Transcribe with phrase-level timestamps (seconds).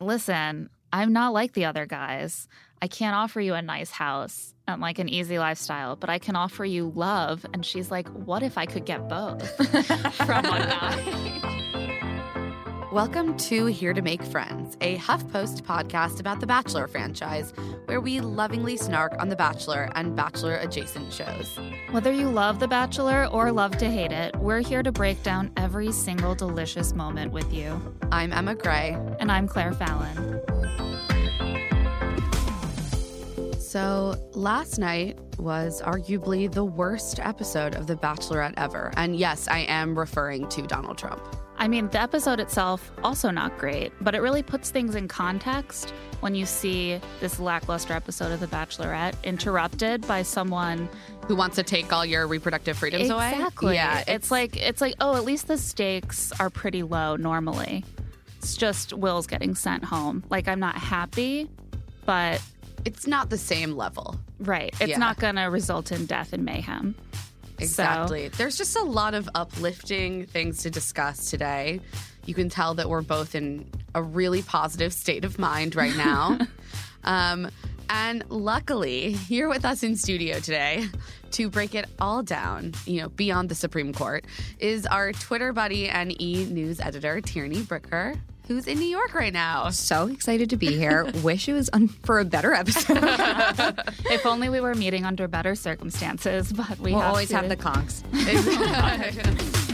[0.00, 2.48] Listen, I'm not like the other guys.
[2.82, 6.36] I can't offer you a nice house and like an easy lifestyle, but I can
[6.36, 7.46] offer you love.
[7.54, 9.48] And she's like, what if I could get both
[10.16, 11.72] from one guy?
[12.96, 17.52] Welcome to Here to Make Friends, a HuffPost podcast about the Bachelor franchise,
[17.84, 21.58] where we lovingly snark on The Bachelor and Bachelor adjacent shows.
[21.90, 25.52] Whether you love The Bachelor or love to hate it, we're here to break down
[25.58, 27.78] every single delicious moment with you.
[28.12, 28.96] I'm Emma Gray.
[29.20, 30.40] And I'm Claire Fallon.
[33.60, 38.90] So, last night was arguably the worst episode of The Bachelorette ever.
[38.96, 41.22] And yes, I am referring to Donald Trump.
[41.58, 45.92] I mean, the episode itself, also not great, but it really puts things in context
[46.20, 50.88] when you see this lackluster episode of The Bachelorette interrupted by someone
[51.26, 53.26] who wants to take all your reproductive freedoms exactly.
[53.26, 53.32] away.
[53.34, 53.74] Exactly.
[53.74, 53.98] Yeah.
[54.00, 57.84] It's, it's like it's like, oh, at least the stakes are pretty low normally.
[58.38, 60.24] It's just Will's getting sent home.
[60.30, 61.50] Like I'm not happy,
[62.04, 62.40] but
[62.84, 64.16] it's not the same level.
[64.38, 64.74] Right.
[64.80, 64.98] It's yeah.
[64.98, 66.94] not going to result in death and mayhem.
[67.58, 68.30] Exactly.
[68.30, 68.36] So.
[68.36, 71.80] There's just a lot of uplifting things to discuss today.
[72.24, 76.38] You can tell that we're both in a really positive state of mind right now.
[77.04, 77.48] um,
[77.88, 80.86] and luckily, here with us in studio today
[81.32, 84.24] to break it all down, you know, beyond the Supreme Court,
[84.58, 88.18] is our Twitter buddy and e news editor, Tierney Bricker
[88.48, 89.70] who's in New York right now.
[89.70, 91.10] So excited to be here.
[91.22, 92.98] Wish it was un- for a better episode.
[94.10, 97.36] if only we were meeting under better circumstances, but we will have always to.
[97.36, 98.02] have the conchs.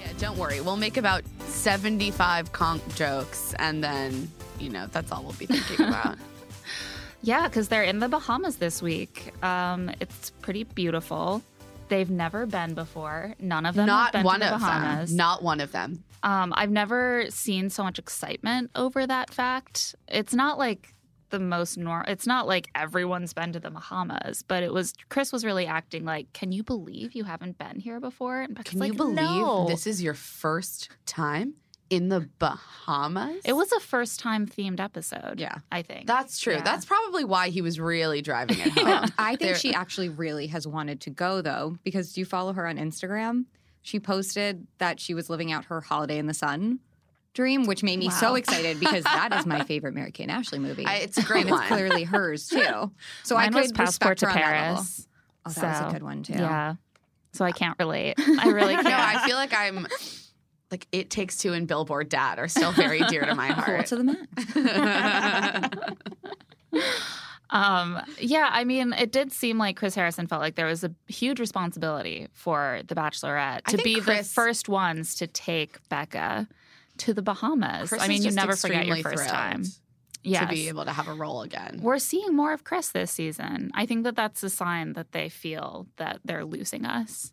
[0.00, 0.60] yeah, don't worry.
[0.60, 5.86] We'll make about 75 conch jokes and then, you know, that's all we'll be thinking
[5.86, 6.18] about.
[7.24, 9.32] Yeah, because they're in the Bahamas this week.
[9.44, 11.40] Um, it's pretty beautiful.
[11.92, 13.34] They've never been before.
[13.38, 15.10] None of them Not have been one to the of Bahamas.
[15.10, 15.16] them.
[15.18, 16.04] Not one of them.
[16.22, 19.94] Um, I've never seen so much excitement over that fact.
[20.08, 20.94] It's not like
[21.28, 22.10] the most normal.
[22.10, 24.94] It's not like everyone's been to the Bahamas, but it was.
[25.10, 28.78] Chris was really acting like, "Can you believe you haven't been here before?" And Can
[28.78, 29.66] like, you believe no.
[29.68, 31.54] this is your first time?
[31.92, 33.42] In the Bahamas.
[33.44, 35.38] It was a first time themed episode.
[35.38, 35.56] Yeah.
[35.70, 36.06] I think.
[36.06, 36.54] That's true.
[36.54, 36.62] Yeah.
[36.62, 39.08] That's probably why he was really driving it home.
[39.18, 42.66] I think she actually really has wanted to go though, because do you follow her
[42.66, 43.44] on Instagram?
[43.82, 46.78] She posted that she was living out her holiday in the sun
[47.34, 48.12] dream, which made me Wow.
[48.14, 50.84] so excited because that is my favorite Mary Kate Ashley movie.
[50.86, 51.60] I- it's a great and one.
[51.62, 52.90] It's clearly hers too.
[53.22, 54.74] So Mine I was could Passport to her on that level.
[54.76, 55.06] Paris.
[55.46, 56.34] Oh, that was a good one too.
[56.34, 56.74] Yeah.
[57.32, 58.14] So I can't relate.
[58.18, 58.84] I really can't.
[58.86, 59.86] no, I feel like I'm
[60.72, 63.86] like It Takes Two and Billboard Dad are still very dear to my heart.
[63.86, 64.26] to the max.
[67.50, 70.94] Um, yeah, I mean, it did seem like Chris Harrison felt like there was a
[71.06, 76.48] huge responsibility for The Bachelorette to be the first ones to take Becca
[76.98, 77.90] to the Bahamas.
[77.90, 79.64] Chris I mean, you never forget your first time.
[80.24, 80.42] Yes.
[80.42, 81.80] to be able to have a role again.
[81.82, 83.72] We're seeing more of Chris this season.
[83.74, 87.32] I think that that's a sign that they feel that they're losing us.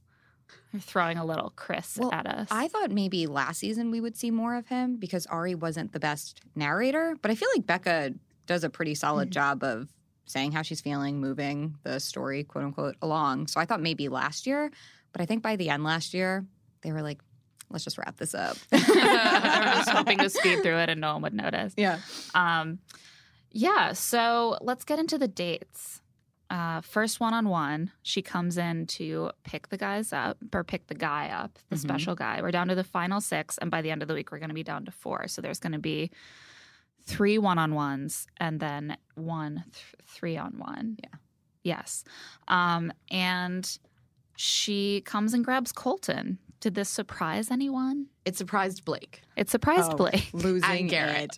[0.71, 2.47] They're throwing a little Chris Well, at us.
[2.51, 5.99] I thought maybe last season we would see more of him because Arie wasn't the
[5.99, 8.13] best narrator, but I feel like Becca
[8.45, 9.89] does a pretty solid job of
[10.25, 13.47] saying how she's feeling, moving the story, quote unquote, along.
[13.47, 14.71] So I thought maybe last year,
[15.11, 16.45] but I think by the end last year,
[16.81, 17.19] they were like,
[17.71, 18.57] let's just wrap this up.
[18.69, 21.73] they were just hoping to speed through it and no one would notice.
[21.77, 21.99] yeah.
[22.33, 22.79] Um,
[23.51, 26.01] yeah, so let's get into the dates.
[26.49, 30.87] Uh, first one on one, she comes in to pick the guys up or pick
[30.87, 32.41] the guy up, the special guy.
[32.41, 34.49] We're down to the final six, and by the end of the week, we're going
[34.49, 35.27] to be down to four.
[35.27, 36.09] So there's going to be
[37.03, 40.97] three one on ones and then one th- three on one.
[41.03, 41.17] Yeah.
[41.63, 42.03] Yes.
[42.47, 43.77] Um, and
[44.35, 46.39] she comes and grabs Colton.
[46.59, 48.07] Did this surprise anyone?
[48.25, 49.21] It surprised Blake.
[49.37, 50.29] It surprised Oh, Blake.
[50.33, 51.31] losing And Garrett.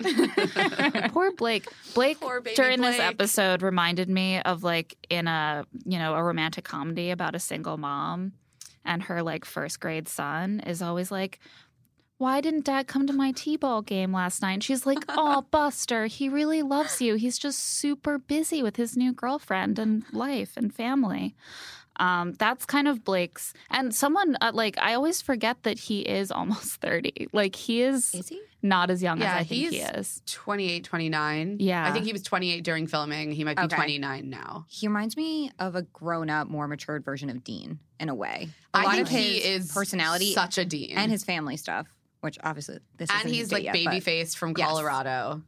[1.12, 1.68] Poor Blake.
[1.94, 6.24] Blake Poor baby during this episode reminded me of like in a you know a
[6.24, 8.34] romantic comedy about a single mom
[8.84, 11.40] and her like first grade son is always like
[12.18, 16.06] why didn't dad come to my t-ball game last night and she's like oh buster
[16.08, 20.74] he really loves you he's just super busy with his new girlfriend and life and
[20.74, 21.36] family
[22.02, 23.54] um, that's kind of Blake's.
[23.70, 27.28] And someone, uh, like, I always forget that he is almost 30.
[27.32, 28.42] Like, he is, Is he?
[28.64, 30.22] not as young Yeah, as I think he is.
[30.26, 31.58] 28, 29.
[31.60, 31.88] Yeah.
[31.88, 33.32] I think he was 28 during filming.
[33.32, 33.76] He might be Okay.
[33.76, 34.66] 29 now.
[34.68, 38.50] He reminds me of a grown-up, more matured version of Dean in a way.
[38.74, 40.98] A I lot think of his he is personality such a dean.
[40.98, 41.88] and his family stuff,
[42.22, 44.68] which obviously this and isn't he's like yet, baby but- faced from Yes.
[44.68, 45.44] Colorado.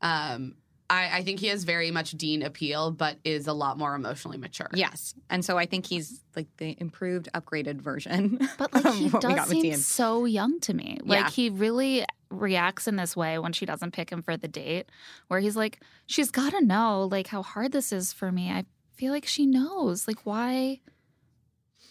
[0.00, 0.56] Um,
[0.90, 4.36] I, I think he has very much Dean appeal, but is a lot more emotionally
[4.36, 4.68] mature.
[4.74, 8.38] Yes, and so I think he's like the improved, upgraded version.
[8.58, 10.98] But like he of what we got does seem so young to me.
[11.02, 11.30] Like Yeah.
[11.30, 14.90] he really reacts in this way when she doesn't pick him for the date,
[15.28, 18.64] where he's like, "She's got to know like how hard this is for me." I
[18.94, 20.06] feel like she knows.
[20.06, 20.80] Like why?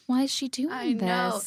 [0.06, 1.02] Why is she doing I this?
[1.02, 1.42] know.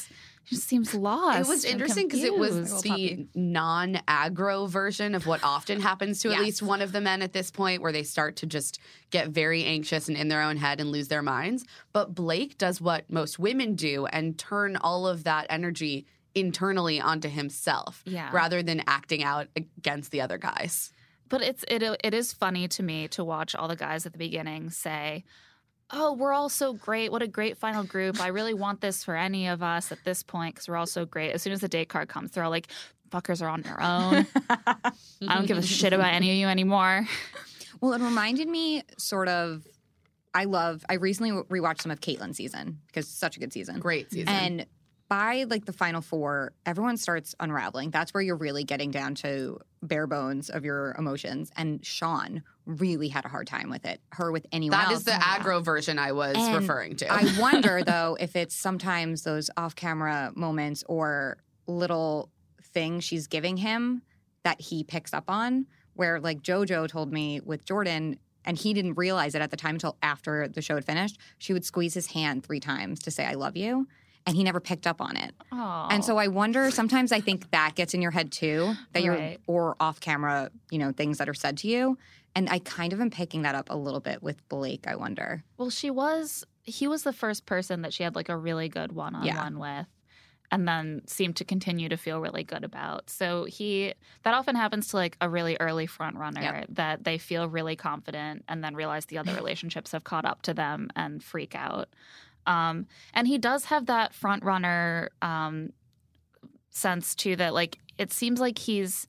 [0.46, 1.40] Just seems lost.
[1.40, 6.28] It was interesting because it was the non aggro version of what often happens to
[6.28, 6.40] at Yes.
[6.40, 8.78] least one of the men at this point, where they start to just
[9.10, 11.64] get very anxious and in their own head and lose their minds.
[11.92, 17.28] But Blake does what most women do and turn all of that energy internally onto
[17.28, 18.28] himself Yeah.
[18.32, 20.92] rather than acting out against the other guys.
[21.28, 24.18] But it's it it is funny to me to watch all the guys at the
[24.18, 25.24] beginning say,
[25.90, 27.12] "Oh, we're all so great!
[27.12, 28.20] What a great final group!
[28.20, 31.04] I really want this for any of us at this point because we're all so
[31.04, 32.68] great." As soon as the date card comes, they're all like,
[33.10, 34.26] "Fuckers are on their own.
[34.48, 37.06] I don't give a shit about any of you anymore."
[37.80, 39.66] Well, it reminded me sort of.
[40.34, 40.82] I love.
[40.88, 43.80] I recently rewatched some of Kaitlyn's season because it's such a good season.
[43.80, 44.28] Great season.
[44.28, 44.66] And
[45.08, 47.90] by like the final four, everyone starts unraveling.
[47.90, 51.50] That's where you're really getting down to bare bones of your emotions.
[51.56, 54.00] And Sean really had a hard time with it.
[54.12, 54.98] Her with anyone that else.
[54.98, 57.12] is the aggro version I was And referring to.
[57.12, 62.30] I wonder though if it's sometimes those off-camera moments or little
[62.62, 64.02] things she's giving him
[64.42, 65.66] that he picks up on.
[65.94, 69.76] Where like JoJo told me with Jordan, and he didn't realize it at the time
[69.76, 71.18] until after the show had finished.
[71.38, 73.88] She would squeeze his hand three times to say "I love you,"
[74.26, 75.32] and he never picked up on it.
[75.52, 76.70] Oh, And so I wonder.
[76.70, 78.74] Sometimes I think that gets in your head too.
[78.92, 81.96] That you're or off-camera, you know, things that are said to you.
[82.34, 84.86] And I kind of am picking that up a little bit with Blake.
[84.86, 85.44] I wonder.
[85.56, 86.44] well, she was.
[86.64, 89.86] He was the first person that she had like a really good one-on-one with.
[90.52, 93.10] And then seemed to continue to feel really good about.
[93.10, 96.66] So he that often happens to like a really early front runner Yep.
[96.70, 100.54] that they feel really confident and then realize the other relationships have caught up to
[100.54, 101.88] them and freak out.
[102.46, 105.70] Um, and he does have that front runner um,
[106.70, 109.06] sense too that like it seems like he's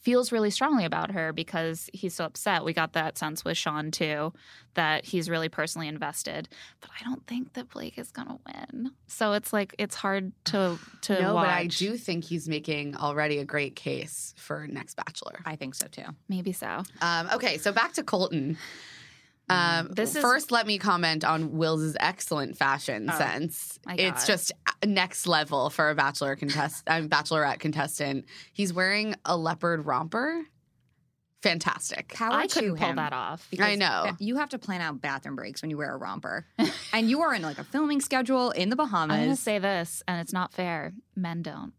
[0.00, 2.64] feels really strongly about her because he's so upset.
[2.64, 4.32] We got that sense with Sean too
[4.74, 6.48] that he's really personally invested.
[6.80, 8.92] But I don't think that Blake is gonna win.
[9.06, 11.46] So it's like it's hard to to no, watch.
[11.46, 15.40] but I do think he's making already a great case for next Bachelor.
[15.44, 16.04] I think so too.
[16.28, 16.82] maybe so.
[17.00, 18.56] Um, okay, so back to Colton.
[19.50, 23.78] Um, This is- first, let me comment on Will's excellent fashion Oh, sense.
[23.88, 24.26] It's God.
[24.26, 24.52] just
[24.84, 28.26] next level for a bachelor contest, um, bachelorette contestant.
[28.52, 30.44] He's wearing a leopard romper.
[31.42, 32.14] Fantastic.
[32.14, 33.46] Power I to couldn't pull him, that off.
[33.60, 34.10] I know.
[34.18, 36.44] You have to plan out bathroom breaks when you wear a romper.
[36.92, 39.14] and you are in like a filming schedule in the Bahamas.
[39.16, 40.92] I'm gonna say this, and it's not fair.
[41.14, 41.72] Men don't.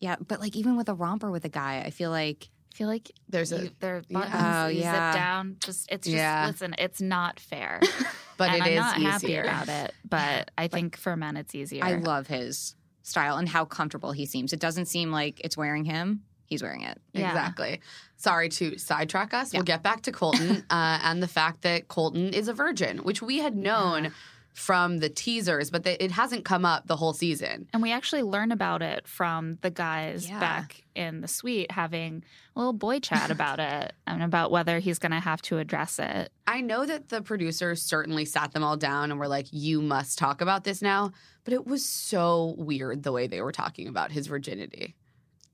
[0.00, 2.88] yeah, but like even with a romper with a guy, I feel like I feel
[2.88, 4.18] like There's a, you, their yeah.
[4.18, 5.12] buttons Oh, you yeah.
[5.12, 5.56] zip down.
[5.60, 6.46] Just it's just Yeah.
[6.46, 6.74] listen.
[6.78, 7.80] It's not fair.
[8.36, 9.92] but and it I'm is not happy about it.
[10.08, 11.84] But I think for men, it's easier.
[11.84, 14.52] I love his style and how comfortable he seems.
[14.52, 16.22] It doesn't seem like it's wearing him.
[16.44, 17.00] He's wearing it.
[17.12, 17.28] Yeah.
[17.28, 17.80] Exactly.
[18.16, 19.52] Sorry to sidetrack us.
[19.52, 23.20] We'll get back to Colton uh, and the fact that Colton is a virgin, which
[23.20, 24.12] we had known
[24.56, 27.68] from the teasers, but that it hasn't come up the whole season.
[27.74, 30.40] And we actually learn about it from the guys Yeah.
[30.40, 34.98] back in the suite having a little boy chat about it and about whether he's
[34.98, 36.32] going to have to address it.
[36.46, 40.18] I know that the producers certainly sat them all down and were like, you must
[40.18, 41.12] talk about this now.
[41.44, 44.94] But it was so weird the way they were talking about his virginity.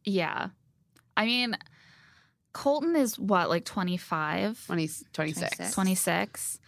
[0.04, 0.50] Yeah.
[1.16, 1.56] I mean,
[2.52, 5.56] Colton is what, like 25, 20, 26.
[5.56, 5.75] 26.
[5.75, 6.61] 26?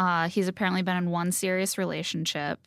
[0.00, 2.58] Uh, he's apparently been in one serious relationship.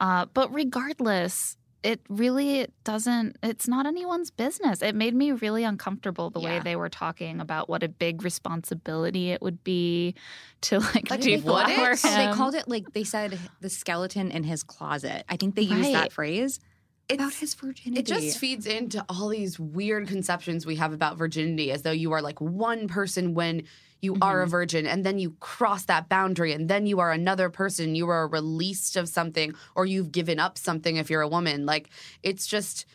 [0.00, 6.28] Uh, but regardless, it really doesn't it's not anyone's business it made me really uncomfortable
[6.28, 10.12] the way they were talking about what a big responsibility it would be
[10.60, 12.00] to like But it deflower wouldn't.
[12.04, 12.18] him.
[12.30, 15.24] They called it like they said the skeleton in his closet.
[15.28, 16.12] I think they used that Right.
[16.12, 16.58] phrase
[17.08, 18.00] about his virginity.
[18.00, 22.10] It just feeds into all these weird conceptions we have about virginity as though you
[22.12, 23.62] are like one person when
[24.00, 24.50] you are a mm-hmm.
[24.50, 27.94] virgin and then you cross that boundary and then you are another person.
[27.94, 31.66] You are released of something or you've given up something if you're a woman.
[31.66, 31.90] Like
[32.22, 32.86] it's just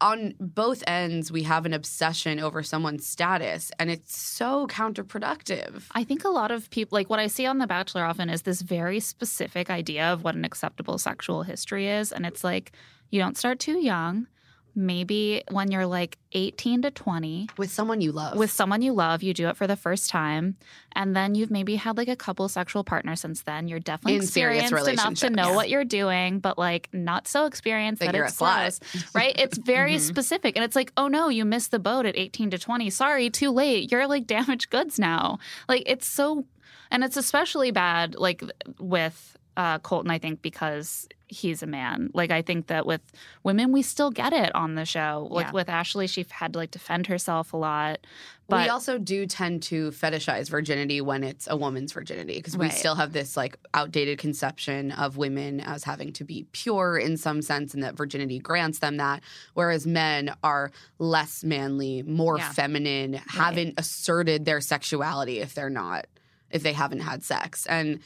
[0.00, 5.84] on both ends, we have an obsession over someone's status and it's so counterproductive.
[5.92, 8.42] I think a lot of people, like what I see on The Bachelor often, is
[8.42, 12.10] this very specific idea of what an acceptable sexual history is.
[12.10, 12.72] And it's like,
[13.10, 14.26] you don't start too young.
[14.74, 18.38] Maybe when you're like 18 to 20, With someone you love.
[18.38, 20.56] with someone you love, you do it for the first time.
[20.92, 23.68] And then you've maybe had like a couple sexual partners since then.
[23.68, 25.54] You're definitely In experienced enough to know Yeah.
[25.56, 28.80] what you're doing, but like not so experienced That that, it's gross,
[29.14, 29.34] right?
[29.38, 30.56] It's very specific.
[30.56, 32.88] And it's like, oh no, you missed the boat at 18 to 20.
[32.88, 33.90] Sorry, too late.
[33.92, 35.38] You're like damaged goods now.
[35.68, 36.46] Like it's so,
[36.90, 38.42] and it's especially bad like
[38.78, 42.10] with uh, Colton, I think, because he's a man.
[42.14, 43.00] Like I think that with
[43.42, 45.26] women, we still get it on the show.
[45.30, 45.52] Like Yeah.
[45.52, 48.00] with Ashley, she had to like defend herself a lot.
[48.48, 52.66] But we also do tend to fetishize virginity when it's a woman's virginity because we
[52.66, 52.74] Right.
[52.74, 57.40] still have this like outdated conception of women as having to be pure in some
[57.40, 59.22] sense and that virginity grants them that
[59.54, 62.52] whereas men are less manly more Yeah.
[62.52, 66.06] feminine haven't asserted their sexuality if they're not
[66.50, 68.00] if they haven't had sex and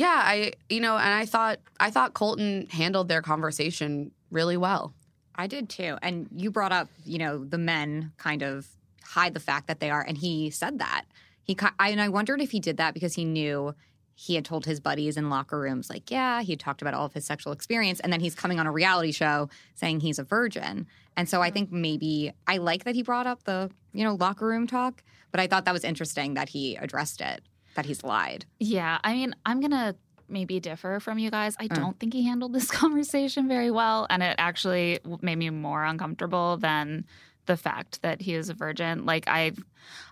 [0.00, 4.94] yeah i you know and i thought i thought colton handled their conversation really well
[5.40, 5.96] I did too.
[6.02, 8.68] And you brought up, you know, the men kind of
[9.02, 11.04] hide the fact that they are, and he said that
[11.42, 11.56] he.
[11.78, 13.74] I, and I wondered if he did that because he knew
[14.14, 17.14] he had told his buddies in locker rooms, like, yeah, he talked about all of
[17.14, 20.86] his sexual experience, and then he's coming on a reality show saying he's a virgin.
[21.16, 21.54] And so I mm-hmm.
[21.54, 25.40] think maybe I like that he brought up the, you know, locker room talk, but
[25.40, 27.42] I thought that was interesting that he addressed it,
[27.74, 28.46] that he's lied.
[28.58, 29.94] Yeah, I mean, I'm gonna
[30.28, 31.56] maybe differ from you guys.
[31.56, 31.64] Mm.
[31.64, 35.84] I don't think he handled this conversation very well, and it actually made me more
[35.84, 37.04] uncomfortable than
[37.46, 39.06] the fact that he is a virgin.
[39.06, 39.52] Like I,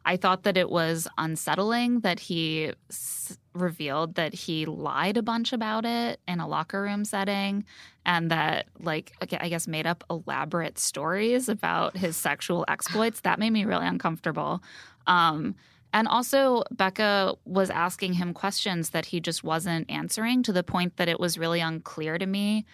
[0.05, 5.53] I thought that it was unsettling that he s- revealed that he lied a bunch
[5.53, 7.65] about it in a locker room setting,
[8.05, 13.21] and that like I guess made up elaborate stories about his sexual exploits.
[13.21, 14.63] That made me really uncomfortable.
[15.07, 15.55] Um,
[15.93, 20.97] and also, Becca was asking him questions that he just wasn't answering to the point
[20.97, 22.67] that it was really unclear to me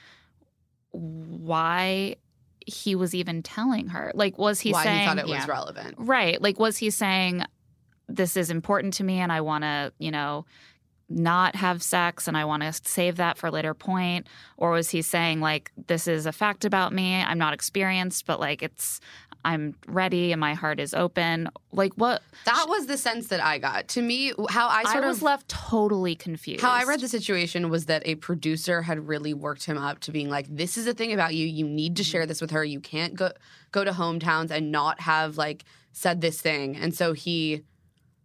[0.90, 2.16] why
[2.66, 4.10] he was even telling her.
[4.14, 5.46] Like, was he saying, why saying, he thought it was yeah.
[5.46, 6.40] relevant right?
[6.40, 7.44] Like, was he saying,
[8.08, 10.44] this is important to me and I want to, you know,
[11.08, 14.26] not have sex and I want to save that for a later point?
[14.56, 17.22] Or was he saying, like, this is a fact about me?
[17.22, 19.00] I'm not experienced, but like, it's,
[19.44, 21.48] I'm ready and my heart is open.
[21.72, 22.22] Like, what?
[22.46, 23.88] That was the sense that I got.
[23.88, 26.62] To me, how I I, sort was of left totally confused.
[26.62, 30.12] how I read the situation was that a producer had really worked him up to
[30.12, 31.46] being like, "This is a thing about you.
[31.46, 32.10] You need to mm-hmm.
[32.10, 32.64] share this with her.
[32.64, 33.32] You can't go
[33.72, 37.62] go to hometowns and not have like said this thing." And so he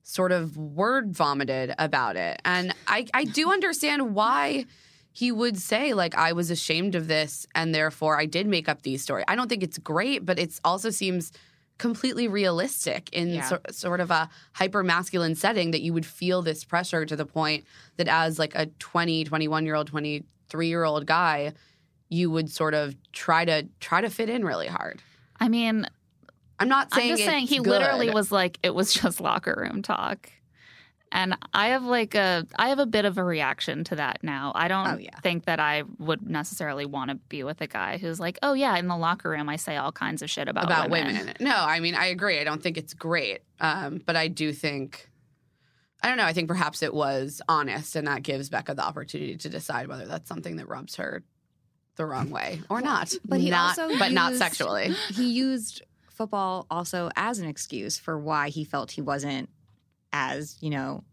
[0.04, 2.42] sort of word vomited about it.
[2.46, 4.66] And I I do understand why
[5.12, 8.84] he would say like I was ashamed of this and therefore I did make up
[8.84, 9.26] these stories.
[9.28, 11.32] I don't think it's great, but it also seems
[11.78, 13.44] completely realistic in Yeah.
[13.48, 17.26] sor- sort of a hyper masculine setting that you would feel this pressure to the
[17.26, 17.66] point
[17.98, 21.54] that as like a 20, 21 year old, 23 year old guy,
[22.10, 25.02] you would sort of try to try to fit in really hard.
[25.40, 25.88] I mean,
[26.60, 29.56] I'm not saying I'm just saying it's he literally was like it was just locker
[29.58, 30.30] room talk.
[31.12, 34.52] And I have like a I have a bit of a reaction to that now.
[34.54, 35.20] I don't Oh, yeah.
[35.22, 38.78] think that I would necessarily want to be with a guy who's like, "Oh yeah,
[38.78, 41.36] in the locker room I say all kinds of shit about, about women." women.
[41.40, 42.40] No, I mean I agree.
[42.40, 45.10] I don't think it's great, um, but I do think
[46.04, 46.26] I don't know.
[46.26, 50.06] I think perhaps it was honest, and that gives Becca the opportunity to decide whether
[50.06, 51.24] that's something that rubs her
[51.96, 53.12] the wrong way or not.
[53.26, 54.94] But he not, also but not sexually.
[55.10, 59.50] he used football also as an excuse for why he felt he wasn't
[60.14, 61.04] as, you know,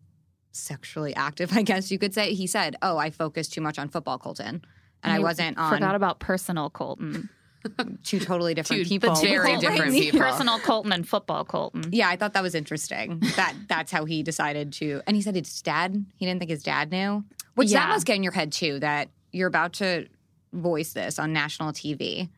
[0.52, 2.34] sexually active, I guess you could say.
[2.34, 4.64] He said, Oh, I focused too much on football, Colton.
[5.02, 7.28] And I wasn't on Forgot about personal Colton.
[8.04, 9.14] two totally different Two people.
[9.16, 9.60] very Right?
[9.60, 10.20] different people.
[10.20, 11.84] Personal Colton and football Colton.
[11.92, 13.20] Yeah, I thought that was interesting.
[13.36, 16.62] That that's how he decided to and he said his dad, he didn't think his
[16.62, 17.24] dad knew.
[17.54, 20.06] Which that must get in your head too, that you're about to
[20.52, 22.28] voice this on national TV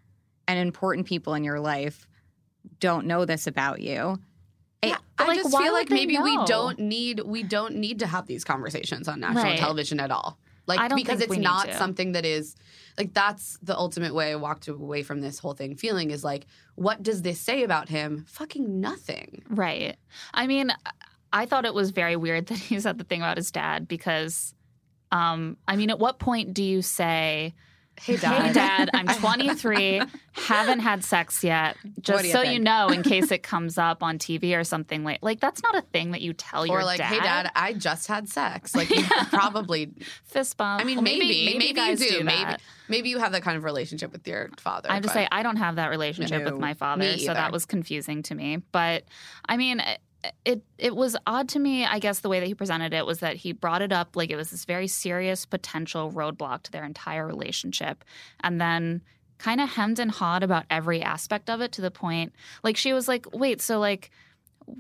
[0.47, 2.07] and important people in your life
[2.81, 4.19] don't know this about you.
[4.83, 8.07] Yeah, but, I like, just feel like maybe we don't need we don't need to
[8.07, 9.59] have these conversations on national Right.
[9.59, 10.39] television at all.
[10.67, 12.55] Like I don't because think it's not something that is
[12.99, 16.47] like that's the ultimate way I walked away from this whole thing feeling is like,
[16.75, 18.27] what does this say about him?
[18.29, 19.43] Fucking nothing.
[19.49, 19.97] Right.
[20.35, 20.71] I mean,
[21.33, 24.55] I thought it was very weird that he said the thing about his dad because,
[25.11, 27.55] um, I mean, at what point do you say,
[28.01, 30.03] Hey Hey, dad, I'm 23,
[30.33, 31.77] haven't had sex yet.
[32.01, 35.19] Just you so you know, in case it comes up on TV or something like
[35.23, 36.83] like that's not a thing that you tell your dad.
[36.83, 38.75] Or like, hey dad, I just had sex.
[38.79, 39.91] Like you probably
[40.25, 40.81] fist bump.
[40.81, 42.23] I mean Well, maybe maybe, you guys do.
[42.23, 42.53] maybe
[42.89, 44.91] maybe you have that kind of relationship with your father.
[44.91, 47.51] I just but- say I don't have that relationship No, with my father, so that
[47.53, 48.59] was confusing to me.
[48.73, 49.05] But
[49.49, 49.83] I mean,
[50.45, 51.85] it- it was odd to me.
[51.85, 54.31] I guess the way that he presented it was that he brought it up like
[54.31, 58.05] it was this very serious potential roadblock to their entire relationship,
[58.41, 59.03] and then
[59.39, 62.33] kind of hemmed and hawed about every aspect of it to the point
[62.65, 64.11] like she was like, wait, so like.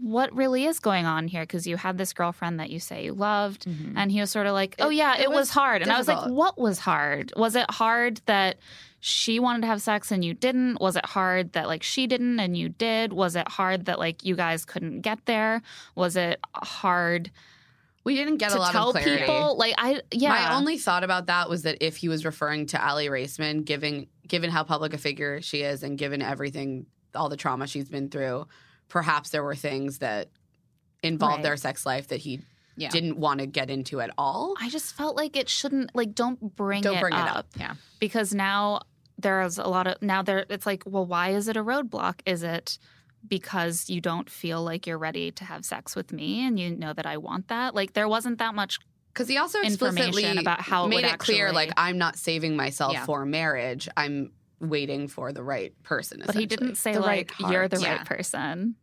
[0.02, 1.42] What really is going on here?
[1.42, 3.96] Because you had this girlfriend that you say you loved, mm-hmm.
[3.96, 5.90] and he was sort of like, "Oh It- yeah, it it, was, was hard." And
[5.90, 7.32] I was like, "What was hard?
[7.36, 8.58] Was it hard that
[9.00, 10.80] she wanted to have sex and you didn't?
[10.80, 13.12] Was it hard that like she didn't and you did?
[13.12, 15.62] Was it hard that like you guys couldn't get there?
[15.94, 17.30] Was it hard
[18.08, 19.18] we didn't get to a lot tell of clarity.
[19.18, 19.56] people?
[19.58, 20.30] Like I yeah.
[20.30, 24.06] My only thought about that was that if he was referring to Aly Raisman, given
[24.26, 28.08] given how public a figure she is, and given everything, all the trauma she's been
[28.08, 28.46] through,
[28.88, 30.28] perhaps there were things that
[31.02, 31.42] involved Right.
[31.44, 32.40] their sex life that he
[32.76, 32.88] Yeah.
[32.90, 34.54] didn't want to get into at all.
[34.60, 37.36] I just felt like it shouldn't like don't bring Don't it bring it up.
[37.36, 37.46] up.
[37.56, 37.74] Yeah.
[37.98, 38.80] Because now
[39.18, 42.20] there's a lot of now there it's like, well, why is it a roadblock?
[42.24, 42.78] Is it
[43.26, 46.92] because you don't feel like you're ready to have sex with me and you know
[46.92, 47.74] that I want that?
[47.74, 48.78] Like there wasn't that much
[49.12, 52.92] Because he also explicitly about how it made it clear, like I'm not saving myself
[52.92, 53.04] Yeah.
[53.04, 53.88] for marriage.
[53.96, 54.30] I'm
[54.60, 56.22] waiting for the right person.
[56.26, 57.98] but he didn't say The right like you're the heart.
[57.98, 58.74] right person.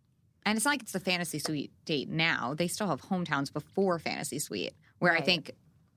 [0.46, 2.54] And it's not like it's the fantasy suite date now.
[2.54, 5.52] They still have hometowns before fantasy suite, where I think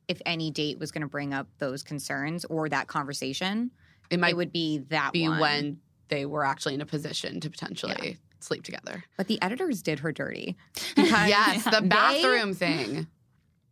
[0.09, 3.71] if any date was going to bring up those concerns or that conversation,
[4.11, 5.39] It might it would be that be one.
[5.39, 9.05] when they were actually in a position to potentially sleep together.
[9.19, 10.57] But the editors did her dirty.
[10.97, 13.07] Yes, the they- bathroom thing.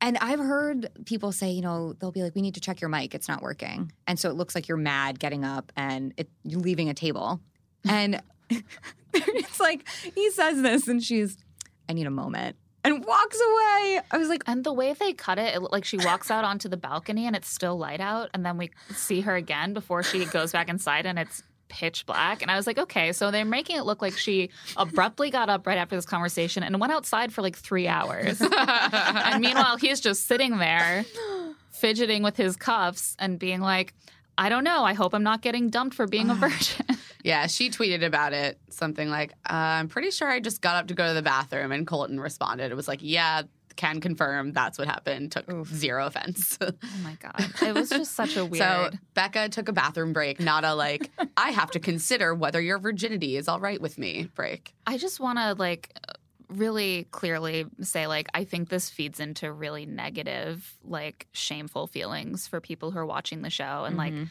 [0.00, 2.90] And I've heard people say, you know, they'll be like, "We need to check your
[2.90, 6.28] mic; it's not working," and so it looks like you're mad getting up and it,
[6.44, 7.40] you're leaving a table,
[7.88, 8.20] and
[9.14, 11.38] it's like he says this, and she's,
[11.88, 12.56] "I need a moment,"
[12.86, 14.00] and walks away.
[14.10, 16.68] I was like, And the way they cut it, it, like she walks out onto
[16.68, 20.24] the balcony and it's still light out, and then we see her again before she
[20.26, 22.42] goes back inside and it's pitch black.
[22.42, 25.66] And I was like, okay, so they're making it look like she abruptly got up
[25.66, 28.40] right after this conversation and went outside for like three hours.
[28.58, 31.04] and meanwhile, he's just sitting there
[31.70, 33.94] fidgeting with his cuffs and being like,
[34.38, 34.84] I don't know.
[34.84, 36.86] I hope I'm not getting dumped for being a virgin.
[37.22, 40.88] Yeah, she tweeted about it something like, uh, "I'm pretty sure I just got up
[40.88, 42.70] to go to the bathroom," and Colton responded.
[42.70, 43.42] It was like, "Yeah,
[43.76, 46.58] can confirm that's what happened." Took zero offense.
[46.60, 47.44] oh my God.
[47.62, 48.62] It was just such a weird.
[48.62, 52.78] So Becca took a bathroom break, not a like, I have to consider whether your
[52.78, 54.74] virginity is all right with me break.
[54.86, 55.92] I just want to like
[56.48, 62.60] really clearly say like I think this feeds into really negative like shameful feelings for
[62.60, 64.24] people who are watching the show and like mm-hmm.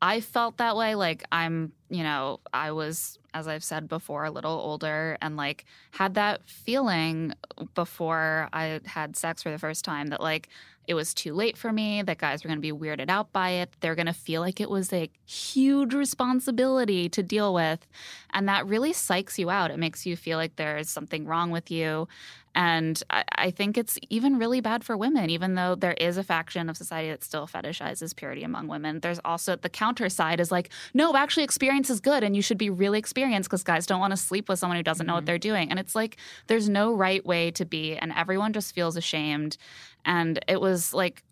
[0.00, 4.30] I felt that way like I'm you know I was as I've said before a
[4.30, 7.34] little older and like had that feeling
[7.74, 10.48] before I had sex for the first time that like
[10.86, 13.50] it was too late for me that guys were going to be weirded out by
[13.50, 17.86] it they're going to feel like it was a huge responsibility to deal with
[18.32, 19.70] and that really psychs you out.
[19.70, 22.08] It makes you feel like there's something wrong with you.
[22.52, 26.24] And I, I think it's even really bad for women, even though there is a
[26.24, 29.00] faction of society that still fetishizes purity among women.
[29.00, 31.44] There's also the counter side is like, no, actually,
[31.80, 34.48] experience is good and you should be really experienced because guys don't want to sleep
[34.48, 35.26] with someone who doesn't know what mm-hmm.
[35.26, 35.70] they're doing.
[35.70, 36.16] And it's like,
[36.46, 37.96] there's no right way to be.
[37.96, 39.56] And everyone just feels ashamed.
[40.04, 41.22] And it was like,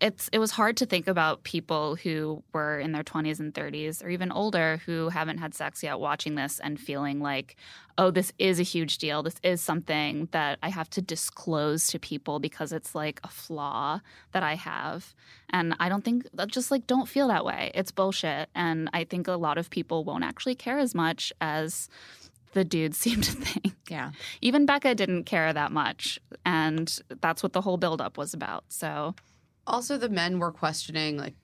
[0.00, 4.04] it's it was hard to think about people who were in their 20s and 30s
[4.04, 7.56] or even older who haven't had sex yet watching this and feeling like
[7.96, 9.22] oh this is a huge deal.
[9.22, 14.00] This is something that I have to disclose to people because it's like a flaw
[14.32, 15.14] that I have.
[15.50, 17.72] And I don't think just like don't feel that way.
[17.74, 18.48] It's bullshit.
[18.54, 21.88] And I think a lot of people won't actually care as much as
[22.52, 23.74] the dudes seem to think.
[23.88, 26.20] Yeah, even Becca didn't care that much.
[26.46, 28.64] And that's what the whole buildup was about.
[28.68, 29.14] So
[29.68, 31.34] Also, the men were questioning, like,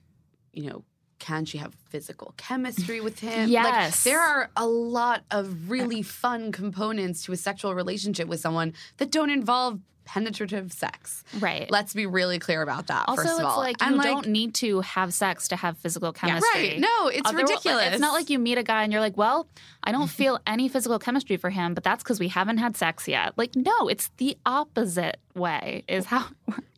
[0.51, 0.83] you know,
[1.19, 3.49] can she have physical chemistry with him?
[3.49, 4.05] Yes.
[4.05, 8.73] Like, there are a lot of really fun components to a sexual relationship with someone
[8.97, 11.23] that don't involve penetrative sex.
[11.39, 13.57] right Let's be really clear about that, Also, first of it's all.
[13.59, 16.61] like you don't need to have sex to have physical chemistry.
[16.71, 16.79] Right.
[16.79, 17.87] No, it's Otherwise- ridiculous.
[17.93, 19.47] It's not like you meet a guy and you're like, well,
[19.83, 23.07] I don't feel any physical chemistry for him, but that's because we haven't had sex
[23.07, 23.33] yet.
[23.37, 26.25] Like, no, it's the opposite way, is how.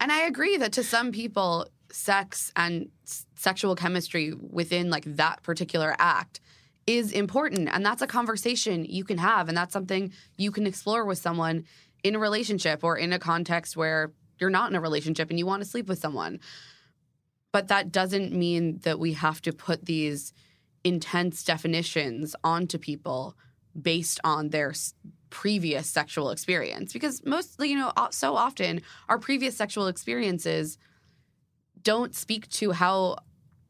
[0.01, 5.41] And I agree that to some people, sex and s- sexual chemistry within like that
[5.43, 6.39] particular act
[6.85, 11.03] is important and that's a conversation you can have and that's something you can explore
[11.05, 11.65] with someone
[12.03, 15.45] in a relationship or in a context where you're not in a relationship and you
[15.45, 16.39] want to sleep with someone.
[17.51, 20.33] But that doesn't mean that we have to put these
[20.83, 23.35] intense definitions onto people
[23.79, 24.73] based on their
[25.29, 26.93] previous sexual experience.
[26.93, 30.77] Because mostly you know so often our previous sexual experiences
[31.81, 33.17] don't speak to how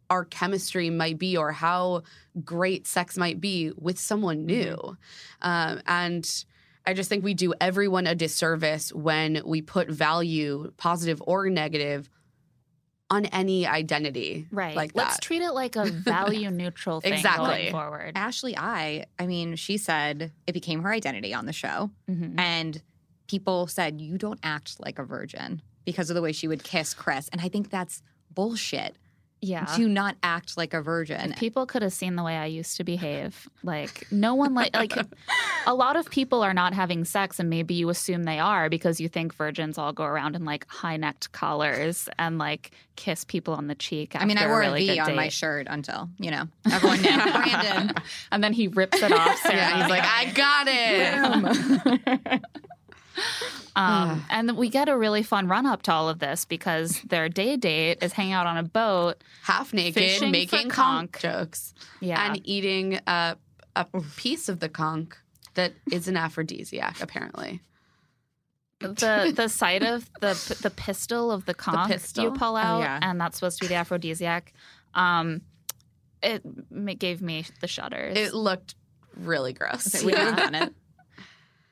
[0.10, 2.04] our chemistry might be or how
[2.44, 4.98] great sex might be with someone new.
[5.42, 6.46] Um, and
[6.88, 12.10] i just think we do everyone a disservice when we put value positive or negative
[13.10, 14.76] on any identity Right.
[14.76, 17.46] like Let's that treat it like a value neutral thing Exactly.
[17.48, 18.12] going forward.
[18.16, 21.90] Ashley I, I mean, she said it became her identity on the show.
[22.10, 22.38] Mhm.
[22.38, 22.82] And
[23.28, 26.94] people said, you don't act like a virgin because of the way she would kiss
[26.94, 27.30] Chris.
[27.32, 28.98] And I think that's bullshit.
[29.42, 29.72] Yeah.
[29.76, 31.32] Do not act like a virgin.
[31.32, 34.76] If people could have seen the way I used to behave, like no one like
[34.76, 34.94] like
[35.68, 39.00] a lot of people are not having sex, and maybe you assume they are because
[39.00, 43.54] you think virgins all go around in like high necked collars and like kiss people
[43.54, 44.16] on the cheek.
[44.16, 46.48] I mean, I wore a a really V good on my shirt until, you know,
[46.72, 47.10] everyone knew.
[47.32, 47.94] Brandon.
[48.32, 49.38] and then he rips it off.
[49.38, 49.56] Sarah.
[49.56, 52.42] yeah he's like i got it
[53.76, 57.30] Um, and we get a really fun run up to all of this because their
[57.30, 59.24] day date is hanging out on a boat.
[59.44, 61.12] half naked making conch.
[61.14, 62.26] conch jokes Yeah.
[62.26, 63.36] and eating a,
[63.76, 65.12] a piece of the conch
[65.54, 67.62] that is an aphrodisiac apparently
[68.80, 72.24] the the sight of the the pistol of the conch pistol?
[72.26, 73.00] you pull Oh, out, yeah.
[73.02, 74.54] and that's supposed to be the aphrodisiac.
[74.94, 75.42] Um,
[76.22, 78.16] it ma- gave me the shudders.
[78.18, 78.76] it looked
[79.16, 80.74] really gross Okay, would you have done it?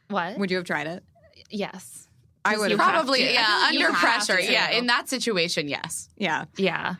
[0.09, 0.37] what?
[0.39, 1.03] Would you have tried it?
[1.49, 2.07] Yes.
[2.43, 2.85] I would you have.
[2.85, 3.33] have probably to.
[3.33, 6.45] yeah I feel like you under pressure yeah in that situation yes Yeah.
[6.57, 6.95] Yeah.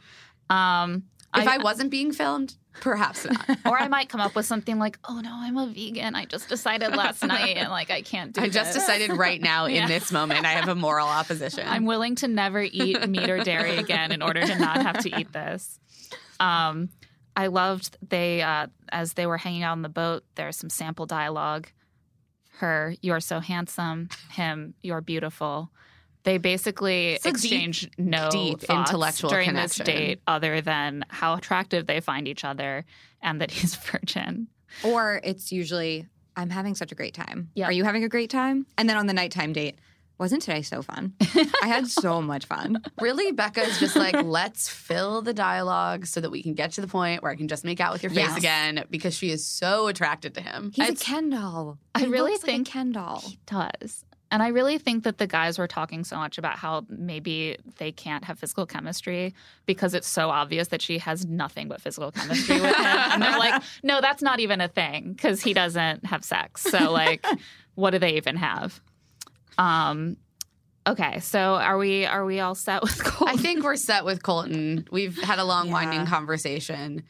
[0.50, 1.04] Um,
[1.36, 4.98] if I, wasn't being filmed perhaps not or I might come up with something like,
[5.08, 6.16] "Oh no, I'm a vegan.
[6.16, 8.46] I just decided last night, and like I can't do it.
[8.46, 9.88] i just decided right now in Yeah.
[9.88, 13.78] this moment i have a moral opposition I'm willing to never eat meat or dairy
[13.78, 15.80] again in order to not have to eat this.
[16.40, 16.90] Um,
[17.36, 20.24] I loved they uh, as they were hanging out on the boat.
[20.36, 21.68] There's some sample dialogue.
[22.58, 24.10] Her, you're so handsome.
[24.32, 25.70] Him, you're beautiful.
[26.24, 29.86] They basically a deep- exchange no deep intellectual during connection.
[29.86, 32.86] this date, other than how attractive they find each other
[33.22, 34.48] and that he's virgin.
[34.84, 37.50] Or it's usually, I'm having such a great time.
[37.56, 37.68] Yeah.
[37.68, 38.66] Are you having a great time?
[38.78, 39.78] And then on the nighttime date,
[40.18, 41.14] wasn't today so fun?
[41.62, 42.82] I had so much fun.
[43.02, 46.82] really becca is just like let's fill the dialogue so that we can get to
[46.82, 48.38] the point where i can just make out with your face Yes.
[48.38, 51.78] again because she is so attracted to him He's It's- a Ken doll.
[51.94, 53.22] I really looks like think Ken doll.
[53.26, 54.04] He does.
[54.32, 57.92] And I really think that the guys were talking so much about how maybe they
[57.92, 59.34] can't have physical chemistry
[59.66, 62.86] because it's so obvious that she has nothing but physical chemistry with him.
[62.86, 66.62] and they're like, no, that's not even a thing because he doesn't have sex.
[66.64, 67.26] So, like,
[67.76, 68.82] what do they even have?
[69.58, 70.18] Um,
[70.88, 73.28] okay, so are we are we all set with Cole?
[73.32, 74.88] I think we're set with Colton.
[74.92, 75.74] We've had a long, Yeah.
[75.74, 77.04] winding conversation.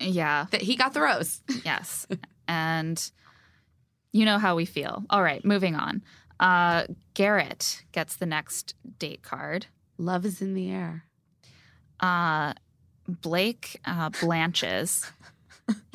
[0.00, 1.40] yeah, That he got the rose.
[1.64, 2.06] yes,
[2.48, 3.10] and
[4.12, 5.04] you know how we feel.
[5.10, 6.02] All right, moving on.
[6.40, 9.66] Uh, Garrett gets the next date card.
[9.98, 11.04] Love is in the air.
[12.00, 12.52] uh,
[13.06, 15.10] Blake uh, blanches.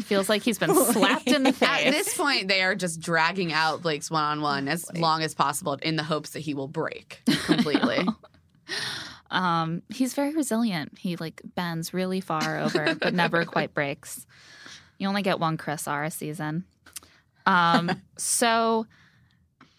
[0.01, 1.86] Feels like he's been slapped in the face.
[1.86, 5.36] At this point, they are just dragging out Blake's one on one as long as
[5.36, 8.08] possible in the hopes that he will break completely.
[9.32, 10.97] um, he's very resilient.
[10.97, 14.25] He like bends really far over, but never quite breaks.
[14.97, 16.65] You only get one Chris R a season.
[17.45, 18.88] Um, so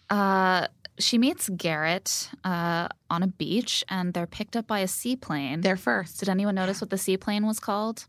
[0.09, 0.67] uh,
[0.99, 5.61] she meets Garrett uh, on a beach, and they're picked up by a seaplane.
[5.61, 6.19] They're first.
[6.19, 8.05] Did anyone notice what the seaplane was called?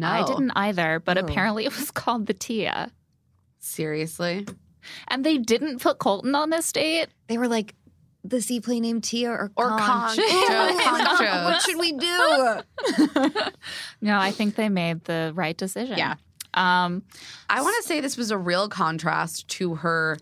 [0.00, 0.06] No.
[0.08, 2.90] I didn't either, but apparently it was called the Tia.
[3.58, 4.46] Seriously?
[5.08, 7.08] And they didn't put Colton on this date.
[7.26, 7.74] They were like,
[8.24, 10.16] the seaplane named Tia or Or Conch.
[10.16, 10.16] conch.
[10.48, 11.44] Joe, conch jokes.
[11.44, 13.42] what should we do?
[14.00, 15.98] No, I think they made the right decision.
[15.98, 16.14] Yeah.
[16.54, 17.02] Um,
[17.50, 20.18] I want to say this was a real contrast to her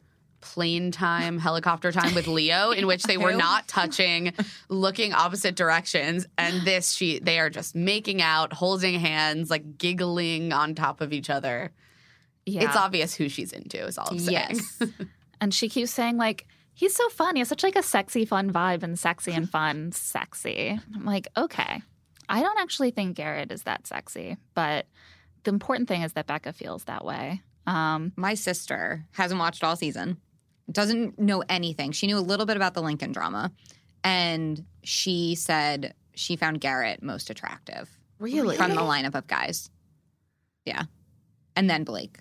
[0.53, 4.33] plane time, helicopter time with Leo, in which they were not touching,
[4.69, 6.27] looking opposite directions.
[6.39, 11.13] And this, she, they are just making out, holding hands, like giggling on top of
[11.13, 11.73] each other.
[12.45, 12.65] yeah.
[12.65, 13.85] It's obvious who she's into.
[13.85, 14.61] Is all I'm saying.
[14.81, 14.83] Yes.
[15.41, 17.35] and she keeps saying like, he's so fun.
[17.37, 20.79] He has such like a sexy, fun vibe and sexy and fun, sexy.
[20.95, 21.83] I'm like, okay.
[22.29, 24.87] I don't actually think Garrett is that sexy, but
[25.45, 27.41] the important thing is that Becca feels that way.
[27.69, 30.19] Um, My sister hasn't watched all season,
[30.71, 31.93] doesn't know anything.
[31.93, 33.53] She knew a little bit about the Lincoln drama.
[34.05, 38.57] And she said she found Garrett most attractive Really?
[38.57, 39.71] from the lineup of guys.
[40.65, 40.85] Yeah.
[41.55, 42.19] And then Blake.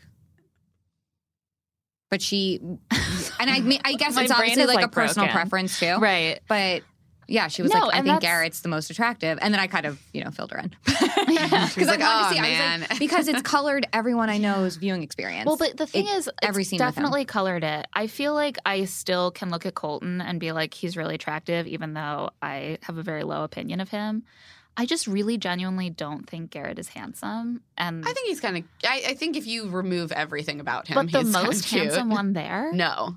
[2.12, 2.80] But she, and
[3.50, 5.42] I mean, I guess it's brain obviously like, like, a personal broken.
[5.42, 5.98] preference too.
[5.98, 6.40] Right.
[6.48, 6.84] But
[7.28, 9.40] yeah, she was No, like, I think that's- Garrett's the most attractive.
[9.42, 10.72] And then I kind of, you know, filled her in.
[11.28, 11.68] Yeah.
[11.74, 12.40] Because like, I "Oh, to see.
[12.40, 15.48] I was man." like, because it's colored everyone I know's viewing experience.
[15.48, 17.88] Well, but the thing It- is, every it's scene definitely colored it.
[17.94, 21.66] I feel like I still can look at Colton and be like, he's really attractive,
[21.68, 24.24] even though I have a very low opinion of him.
[24.78, 27.62] I just really genuinely don't think Garrett is handsome.
[27.78, 28.64] And I think he's kind of.
[28.88, 32.10] I, I think if you remove everything about him, but the he's kinda most handsome
[32.10, 33.16] one there, No,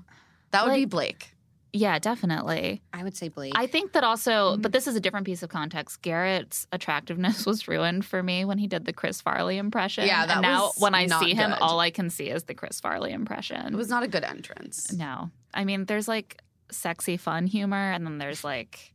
[0.51, 1.35] that would be Blake.
[1.73, 2.81] Yeah, definitely.
[2.93, 3.53] I would say Blake.
[3.55, 4.61] I think that also, Mm-hmm.
[4.61, 6.01] but this is a different piece of context.
[6.01, 10.05] Garrett's attractiveness was ruined for me when he did the Chris Farley impression.
[10.07, 12.43] Yeah, that and now was when I not see him, all I can see is
[12.43, 13.67] the Chris Farley impression.
[13.73, 14.91] It was not a good entrance.
[14.93, 15.29] No.
[15.53, 18.93] I mean, there's like sexy, fun humor, and then there's like,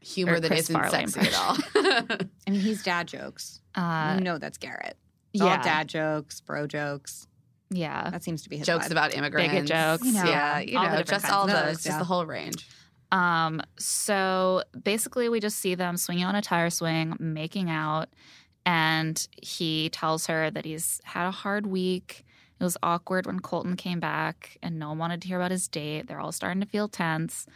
[0.00, 1.56] Humor Or that Chris isn't Farley sexy at all.
[2.46, 3.60] I mean, he's dad jokes.
[3.74, 4.98] uh, you know that's Garrett.
[5.32, 7.26] It's yeah, all dad jokes, bro jokes.
[7.70, 8.10] Yeah.
[8.10, 8.92] That seems to be his Jokes vibe.
[8.92, 9.70] about immigrants.
[9.70, 10.06] jokes.
[10.06, 11.98] You know, yeah, you all know, different just all of the those, just yeah.
[11.98, 12.68] the whole range.
[13.12, 18.08] Um, so basically, we just see them swinging on a tire swing, making out,
[18.66, 22.24] and he tells her that he's had a hard week.
[22.60, 25.68] It was awkward when Colton came back, and no one wanted to hear about his
[25.68, 26.06] date.
[26.06, 27.46] They're all starting to feel tense.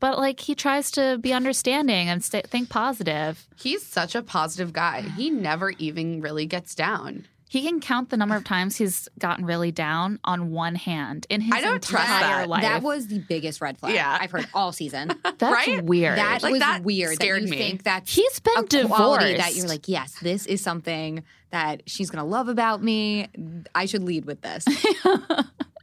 [0.00, 3.46] But like he tries to be understanding and st- think positive.
[3.56, 5.02] He's such a positive guy.
[5.02, 7.26] He never even really gets down.
[7.52, 11.40] He can count the number of times he's gotten really down on one hand in
[11.40, 12.48] his I don't trust that.
[12.48, 12.62] life.
[12.62, 14.16] That was the biggest red flag Yeah.
[14.20, 15.08] I've heard all season.
[15.38, 15.82] That's right?
[15.84, 16.16] weird.
[16.16, 17.16] That Like, was that weird.
[17.16, 17.58] scared that you me.
[17.58, 19.36] think that's He's been a divorced.
[19.36, 23.26] that you're like, yes, this is something that she's gonna love about me.
[23.74, 24.64] I should lead with this.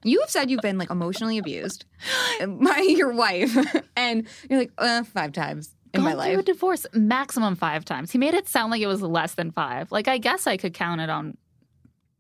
[0.04, 1.84] you have said you've been like emotionally abused
[2.40, 3.58] by your wife,
[3.98, 8.12] and you're like, uh, five times in my gone through a divorce maximum five times.
[8.12, 9.92] He made it sound like it was less than five.
[9.92, 11.36] Like I guess I could count it on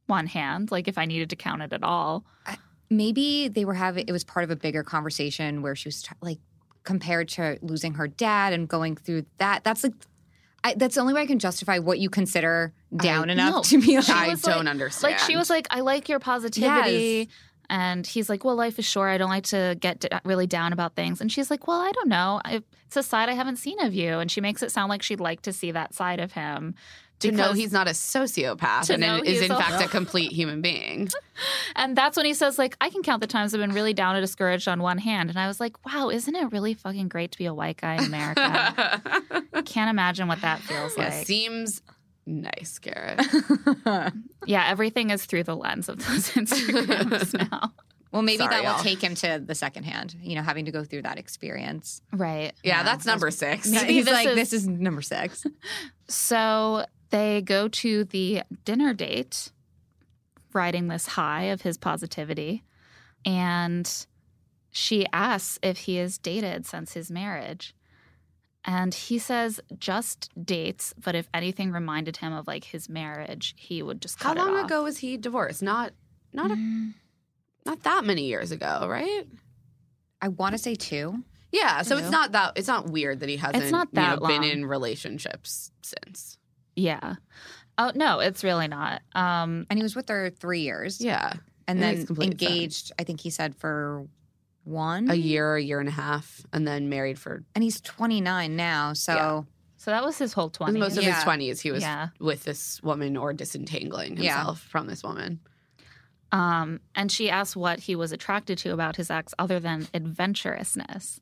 [0.07, 2.25] one hand, like if I needed to count it at all.
[2.89, 6.39] Maybe they were having it was part of a bigger conversation where she was like
[6.83, 9.63] compared to losing her dad and going through that.
[9.63, 9.93] That's like.
[10.63, 13.61] I, that's the only way I can justify what you consider down enough no.
[13.61, 15.13] to be like, I don't like- understand.
[15.13, 17.27] Like she was like, I like your positivity.
[17.29, 17.37] Yes.
[17.69, 19.11] And he's like, Well, life is short.
[19.11, 21.21] I don't like to get d- really down about things.
[21.21, 22.41] And she's like, Well, I don't know.
[22.43, 24.19] I, it's a side I haven't seen of you.
[24.19, 26.75] And she makes it sound like she'd like to see that side of him.
[27.19, 30.61] To know he's not a sociopath and know is in a- fact a complete human
[30.61, 31.09] being.
[31.75, 34.15] And that's when he says, like, I can count the times I've been really down
[34.15, 35.29] and discouraged on one hand.
[35.29, 37.93] And I was like, wow, isn't it really fucking great to be a white guy
[37.97, 38.41] in America?
[39.53, 41.27] I can't imagine what that feels yeah, like.
[41.27, 41.83] seems
[42.25, 43.21] nice, Garrett.
[44.47, 47.71] yeah, everything is through the lens of those Instagrams now.
[48.11, 48.83] Well, maybe Sorry, that will y'all.
[48.83, 52.01] take him to the second hand, you know, having to go through that experience.
[52.11, 52.53] Right.
[52.63, 53.67] Yeah, Yeah, that's number six.
[53.67, 55.45] Maybe He's this like, is- this is number six.
[56.07, 59.51] So they go to the dinner date,
[60.53, 62.63] riding this high of his positivity.
[63.25, 63.89] And
[64.71, 67.73] she asks if he has dated since his marriage.
[68.65, 73.81] And he says just dates, but if anything reminded him of like his marriage, he
[73.81, 74.65] would just How cut it long off.
[74.65, 75.61] ago was he divorced?
[75.63, 75.93] Not
[76.33, 76.93] not a, Mm.
[77.65, 79.25] not that many years ago, right?
[80.21, 81.23] I want to say two.
[81.51, 84.27] Yeah, so it's not that it's not weird that he hasn't not you that know,
[84.27, 86.36] been in relationships since.
[86.77, 87.15] Yeah.
[87.77, 89.01] Oh no, it's really not.
[89.13, 91.01] Um, And he was with her three years.
[91.01, 91.33] Yeah,
[91.67, 92.41] And then makes complete sense.
[92.51, 94.07] engaged, I think he said, for
[94.63, 95.09] one.
[95.11, 98.93] a year, a year and a half, and then married for And he's 29 now.
[98.93, 99.41] So Yeah.
[99.77, 100.79] so that was his whole twenty.
[100.79, 101.15] most of Yeah.
[101.15, 101.61] his twenties.
[101.61, 102.09] He was Yeah.
[102.19, 104.35] with this woman or disentangling Yeah.
[104.37, 105.39] himself from this woman.
[106.31, 111.19] Um, and she asked what he was attracted to about his ex other than adventurousness.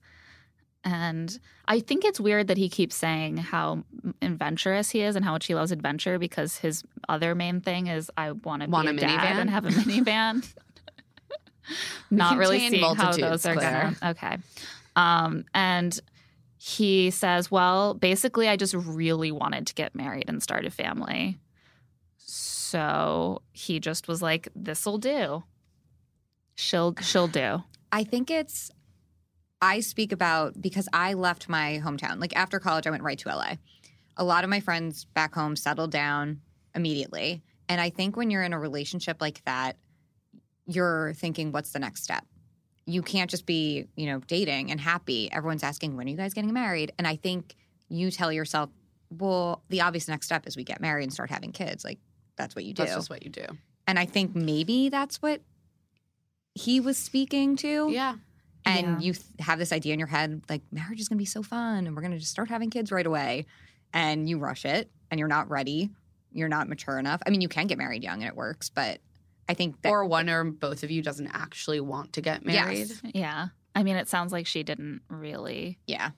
[0.85, 3.83] And I think it's weird that he keeps saying how
[4.21, 8.11] adventurous he is and how much he loves adventure because his other main thing is
[8.15, 9.41] I want to be Want a, a dad minivan?
[9.41, 10.47] and have a minivan.
[12.11, 13.95] Not really seeing how those are going.
[14.03, 14.37] Okay.
[14.95, 15.99] Um, and
[16.57, 21.39] he says, "Well, basically, I just really wanted to get married and start a family."
[22.17, 25.43] So he just was like, "This'll do.
[26.55, 28.71] She'll she'll do." I think it's,
[29.61, 32.19] I speak about because I left my hometown.
[32.19, 33.53] Like after college, I went right to LA.
[34.17, 36.41] A lot of my friends back home settled down
[36.73, 37.41] immediately.
[37.67, 39.77] And I think when you're in a relationship like that,
[40.67, 42.25] you're thinking, what's the next step?
[42.85, 45.31] You can't just be, you know, dating and happy.
[45.31, 46.91] Everyone's asking, when are you guys getting married?
[46.97, 47.55] And I think
[47.89, 48.69] you tell yourself,
[49.09, 51.83] well, the obvious next step is we get married and start having kids.
[51.83, 51.99] Like
[52.35, 52.83] that's what you do.
[52.83, 53.45] That's just what you do.
[53.87, 55.41] and I think maybe that's what
[56.53, 58.15] he was speaking to Yeah.
[58.65, 58.99] And Yeah.
[58.99, 61.43] you th- have this idea in your head like marriage is going to be so
[61.43, 63.45] fun and we're going to just start having kids right away
[63.93, 65.89] and you rush it and you're not ready,
[66.31, 67.21] you're not mature enough.
[67.25, 68.99] I mean, you can get married young and it works, but
[69.47, 72.89] I think that or one or both of you doesn't actually want to get married.
[72.89, 73.01] Yes.
[73.13, 73.47] Yeah.
[73.75, 76.11] I mean, it sounds like she didn't really yeah,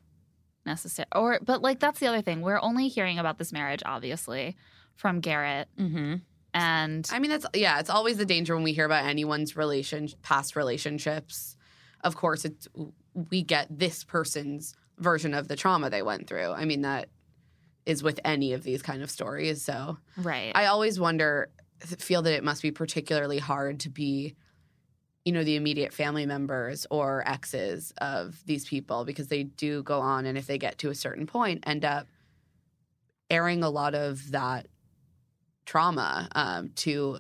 [0.65, 2.41] necessarily, or, but like, that's the other thing.
[2.41, 4.55] We're only hearing about this marriage, obviously,
[4.95, 5.67] from Garrett.
[5.77, 6.15] mm-hmm.
[6.53, 7.79] And I mean, that's yeah.
[7.79, 11.55] It's always the danger when we hear about anyone's relation, past relationships.
[12.03, 12.67] Of course, it's
[13.29, 16.51] we get this person's version of the trauma they went through.
[16.51, 17.10] I mean, that
[17.86, 19.63] is with any of these kind of stories.
[19.63, 20.51] So right.
[20.53, 21.49] I always wonder,
[21.99, 24.36] feel that it must be particularly hard to be,
[25.23, 29.99] you know, the immediate family members or exes of these people because they do go
[29.99, 32.07] on and if they get to a certain point, end up
[33.29, 34.67] airing a lot of that
[35.65, 37.19] trauma um, to,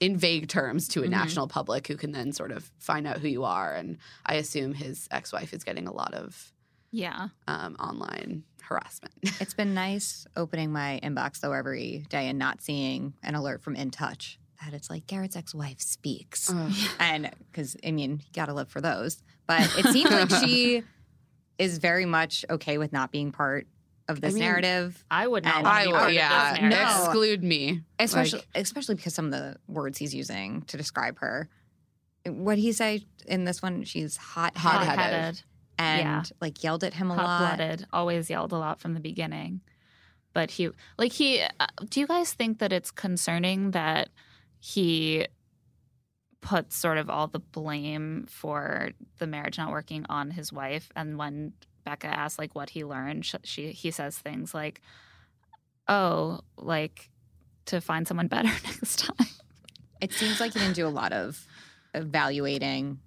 [0.00, 1.10] in vague terms, to a Mhm.
[1.10, 3.74] national public who can then sort of find out who you are.
[3.74, 6.52] And I assume his ex wife is getting a lot of
[6.90, 7.28] yeah.
[7.46, 9.12] um, online harassment.
[9.40, 13.76] it's been nice opening my inbox though every day and not seeing an alert from
[13.76, 16.72] In Touch that it's like Garrett's ex-wife speaks, Ugh.
[16.98, 19.22] and because I mean, you got to live for those.
[19.46, 20.82] But it seems like she
[21.58, 23.66] is very much okay with not being part
[24.10, 25.04] of this mean, narrative.
[25.10, 26.68] I would not I to be will, part of yeah.
[26.68, 27.04] No.
[27.04, 27.82] Exclude me.
[27.98, 31.48] especially Like- especially because some of the words he's using to describe her.
[32.26, 33.84] What he say in this one?
[33.84, 35.42] She's hot Hot-headed.
[35.78, 36.22] and yeah.
[36.40, 37.26] like yelled at him a lot.
[37.26, 39.62] hot-blooded, always yelled a lot from the beginning.
[40.32, 40.68] But he,
[40.98, 44.10] like he, uh, do you guys think that it's concerning that
[44.60, 45.26] he
[46.40, 50.90] puts sort of all the blame for the marriage not working on his wife?
[50.94, 51.54] And when
[51.90, 54.80] Becca asks like what he learned, sh- she he says things like,
[55.88, 57.10] "Oh, like
[57.66, 59.26] to find someone better next time."
[60.00, 61.44] It seems like he didn't do a lot of
[61.92, 63.00] evaluating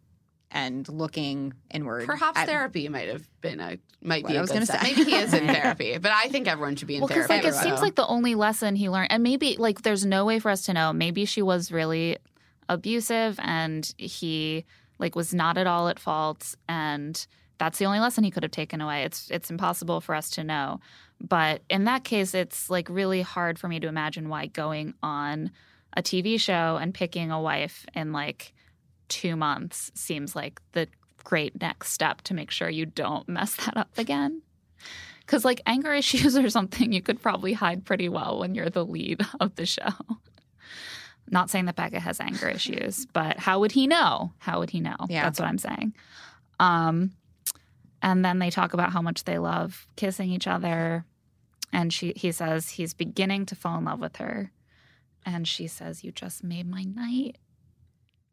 [0.52, 2.06] and looking inward.
[2.06, 4.78] Perhaps at- therapy might have been a might be I a was gonna say.
[4.84, 7.48] Maybe he is in therapy, but I think everyone should be in well, because therapy.
[7.48, 10.39] like it seems like the only lesson he learned, and maybe like there's no way
[10.39, 10.91] for us to know.
[10.91, 12.17] Maybe she was really
[12.67, 14.65] abusive, and he
[15.00, 17.26] like was not at all at fault, and
[17.63, 19.04] that's the only lesson he could have taken away.
[19.04, 20.82] It's it's impossible for us to know,
[21.21, 25.49] but in that case, it's like really hard for me to imagine why going on
[25.95, 28.54] a TV show and picking a wife in like
[29.08, 30.89] two months seems like the
[31.23, 34.41] great next step to make sure you don't mess that up again.
[35.21, 38.86] Because, like, anger issues or something you could probably hide pretty well when you're the
[38.86, 39.93] lead of the show.
[41.30, 44.34] Not saying that Becca has anger issues, but how would he know?
[44.39, 44.97] How would he know?
[45.08, 45.23] Yeah.
[45.23, 45.93] That's what I'm saying.
[46.60, 47.12] Um,
[48.03, 51.05] and then they talk about how much they love kissing each other.
[51.71, 54.51] And she, he says he's beginning to fall in love with her.
[55.25, 57.37] And she says, You just made my night.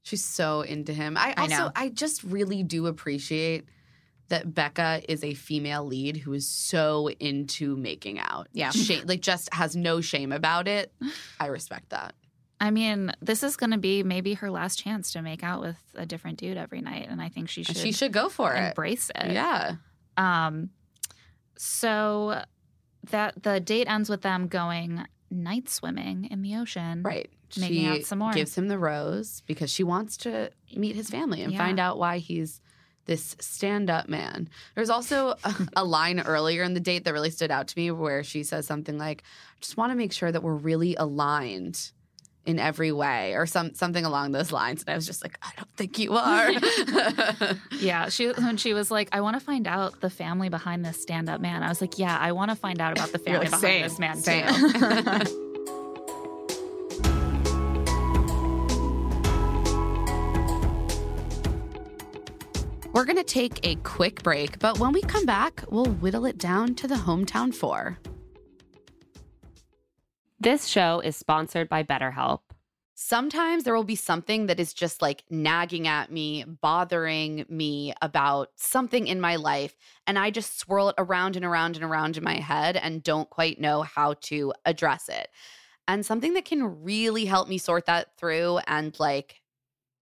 [0.02, 1.16] she's so into him.
[1.16, 1.72] I I also know.
[1.76, 3.64] I just really do appreciate
[4.28, 8.48] that Becca is a female lead who is so into making out.
[8.52, 8.70] Yeah.
[8.70, 10.92] Shame, like just has no shame about it.
[11.40, 12.14] I respect that.
[12.60, 15.78] I mean, this is going to be maybe her last chance to make out with
[15.94, 17.06] a different dude every night.
[17.08, 18.68] And I think she should, she should go for it.
[18.68, 19.32] embrace it.
[19.32, 19.76] Yeah.
[20.18, 20.68] Um,
[21.56, 22.42] so
[23.10, 27.02] that the date ends with them going night swimming in the ocean.
[27.02, 27.30] Right.
[27.58, 28.32] Making she out some more.
[28.32, 31.58] gives him the rose because she wants to meet his family and Yeah.
[31.58, 32.60] find out why he's
[33.06, 34.48] this stand-up man.
[34.74, 37.90] There's also a, a line earlier in the date that really stood out to me
[37.90, 39.22] where she says something like,
[39.56, 41.90] "I just want to make sure that we're really aligned."
[42.46, 45.50] In every way, or some something along those lines, and I was just like, I
[45.56, 46.50] don't think you are.
[47.78, 51.00] Yeah, she when she was like, "I want to find out the family behind this
[51.00, 53.50] stand-up man." I was like, "Yeah, I want to find out about the family like,
[53.50, 54.46] behind same, this man same.
[55.24, 55.46] too."
[62.92, 66.74] We're gonna take a quick break, but when we come back, we'll whittle it down
[66.76, 67.98] to the hometown four.
[70.42, 72.40] This show is sponsored by BetterHelp.
[72.94, 78.50] sometimes there will be something that is just like nagging at me, bothering me about
[78.56, 79.74] something in my life.
[80.06, 83.30] And I just swirl it around and around and around in my head and don't
[83.30, 85.28] quite know how to address it.
[85.88, 89.40] And something that can really help me sort that through and like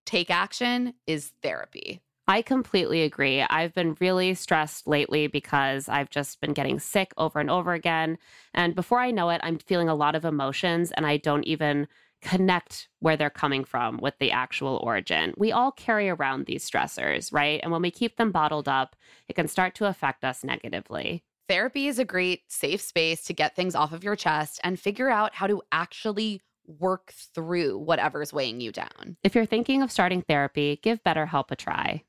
[0.05, 2.01] take action is therapy.
[2.31, 3.41] I completely agree.
[3.41, 8.19] I've been really stressed lately because I've just been getting sick over and over again.
[8.52, 11.88] And before I know it, I'm feeling a lot of emotions and I don't even
[12.21, 15.33] connect where they're coming from with the actual origin.
[15.38, 17.61] We all carry around these stressors, right?
[17.63, 18.94] And when we keep them bottled up,
[19.27, 21.25] it can start to affect us negatively.
[21.48, 25.09] Therapy is a great safe space to get things off of your chest and figure
[25.09, 29.17] out how to actually work through whatever's weighing you down.
[29.23, 32.02] If you're thinking of starting therapy, give BetterHelp a try.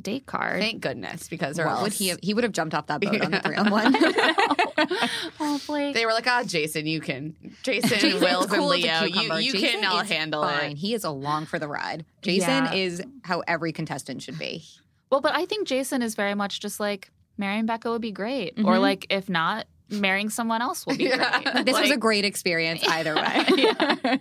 [0.00, 0.60] date card.
[0.60, 2.18] Thank goodness, because or What else would he have?
[2.22, 3.94] He would have jumped off that boat on the three on one.
[5.40, 5.94] oh, Blake.
[5.94, 7.34] They were like, "Ah, Jason, you can.
[7.62, 10.72] Jason, Jason's Wills, cool and as Leo, you, you Jason can all handle fine.
[10.72, 12.04] it." He is along for the ride.
[12.22, 12.74] Jason Yeah.
[12.74, 14.64] is how every contestant should be.
[15.10, 18.54] Well, but I think Jason is very much just like marrying Becca would be great,
[18.58, 18.80] or Mhm.
[18.80, 21.40] like if not, marrying someone else will be Yeah.
[21.42, 21.64] great.
[21.66, 23.44] This was a great experience either way.
[23.56, 24.16] yeah.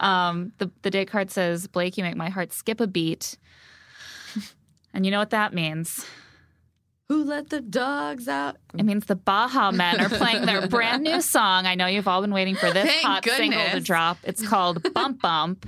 [0.00, 3.36] Um, the the date card says, "Blake, you make my heart skip a beat,"
[4.94, 6.06] and you know what that means.
[7.08, 8.56] Who let the dogs out?
[8.78, 11.66] It means the Baha Men are playing their brand new song.
[11.66, 14.16] I know you've all been waiting for this Thank hot single to drop.
[14.22, 15.66] It's called Bump Bump,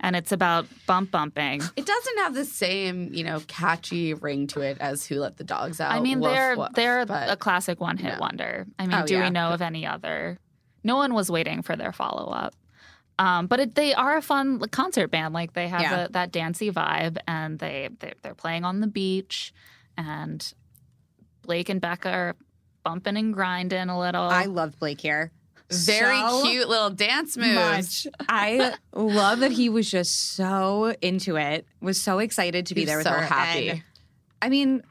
[0.00, 1.62] and it's about bump bumping.
[1.76, 5.44] It doesn't have the same, you know, catchy ring to it as "Who Let the
[5.44, 8.20] Dogs Out." I mean, Woof, they're woof, they're a classic one hit no.
[8.20, 8.66] wonder.
[8.78, 9.24] I mean, Oh, do yeah.
[9.24, 10.38] we know of any other?
[10.84, 12.54] No one was waiting for their follow up.
[13.18, 15.32] Um, but it, they are a fun concert band.
[15.32, 16.04] Like they have Yeah.
[16.04, 19.52] a, that dancey vibe, and they they're, they're playing on the beach,
[19.96, 20.52] and
[21.42, 22.36] Blake and Becca are
[22.84, 24.22] bumping and grinding a little.
[24.22, 25.32] I love Blake here.
[25.70, 27.56] very so cute little dance moves.
[27.56, 28.06] much.
[28.28, 31.66] I love that he was just so into it.
[31.80, 33.22] Was so excited to be He's there with so her.
[33.22, 33.68] happy.
[33.70, 33.82] And,
[34.42, 34.82] I mean,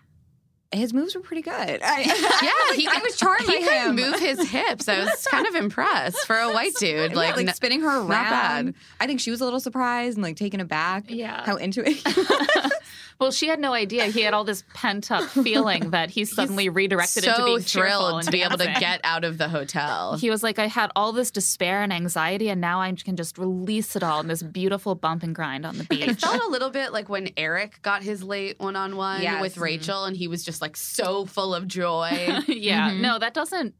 [0.78, 1.82] his moves were pretty good.
[1.84, 3.95] I, Yeah, he I was charmed He by could him.
[3.95, 4.88] move his hips.
[4.88, 7.11] I was kind of impressed for a white dude.
[7.11, 8.09] Yeah, Like, like, n- spinning her around.
[8.09, 8.73] not bad.
[8.99, 11.05] I think she was a little surprised and like taken aback.
[11.09, 11.45] Yeah.
[11.45, 12.01] how into it.
[13.19, 14.05] well, she had no idea.
[14.05, 18.15] He had all this pent up feeling that he suddenly redirected into so being thrilled
[18.15, 20.17] and to be able to get out of the hotel.
[20.17, 23.38] He was like, I had all this despair and anxiety, and now I can just
[23.38, 26.07] release it all in this beautiful bump and grind on the beach.
[26.07, 29.57] It felt a little bit like when Eric got his late one on one with
[29.57, 32.39] Rachel, and he was just like so full of joy.
[32.47, 32.99] yeah, Mhm.
[33.01, 33.75] no, that doesn't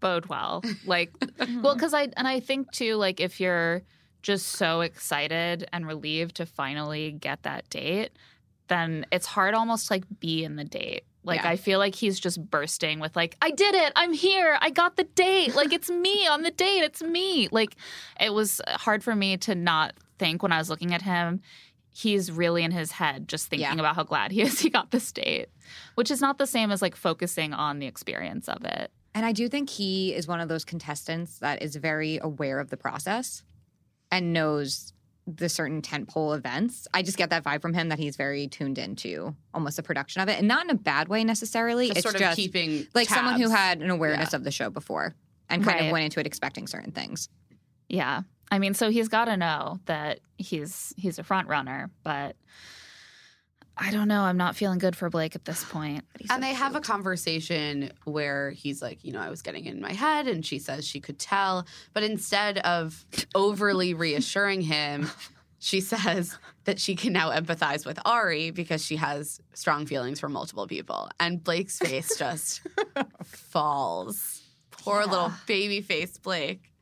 [0.00, 0.62] bode well.
[0.86, 1.10] Like,
[1.60, 3.82] well, because I and I think too, like if you're
[4.22, 8.10] just so excited and relieved to finally get that date,
[8.68, 11.04] then it's hard almost to like be in the date.
[11.24, 11.50] Like Yeah.
[11.50, 14.96] I feel like he's just bursting with like, I did it, I'm here, I got
[14.96, 15.54] the date.
[15.54, 17.48] Like it's me on the date, it's me.
[17.50, 17.76] Like
[18.20, 21.40] it was hard for me to not think when I was looking at him.
[21.90, 23.74] He's really in his head just thinking Yeah.
[23.80, 25.48] about how glad he is he got this date,
[25.96, 28.90] which is not the same as like focusing on the experience of it.
[29.14, 32.70] And I do think he is one of those contestants that is very aware of
[32.70, 33.42] the process
[34.12, 34.92] and knows
[35.36, 36.88] the certain tentpole events.
[36.94, 40.22] I just get that vibe from him that he's very tuned into almost the production
[40.22, 41.88] of it, and not in a bad way necessarily.
[41.88, 44.36] Just it's sort of just keeping like someone who had an awareness Yeah.
[44.36, 45.14] of the show before
[45.50, 45.86] and kind Right.
[45.86, 47.28] of went into it expecting certain things.
[47.88, 48.22] Yeah.
[48.50, 52.34] I mean, so he's got to know that he's he's a front runner, but
[53.80, 54.22] I don't know.
[54.22, 56.04] I'm not feeling good for Blake at this point.
[56.30, 59.92] And they have a conversation where he's like, you know, I was getting in my
[59.92, 61.66] head, and she says she could tell.
[61.94, 65.08] But instead of overly reassuring him,
[65.60, 70.28] she says that she can now empathize with Arie because she has strong feelings for
[70.28, 71.08] multiple people.
[71.20, 72.62] And Blake's face just
[73.24, 74.42] falls.
[74.70, 76.72] Poor little baby face Blake.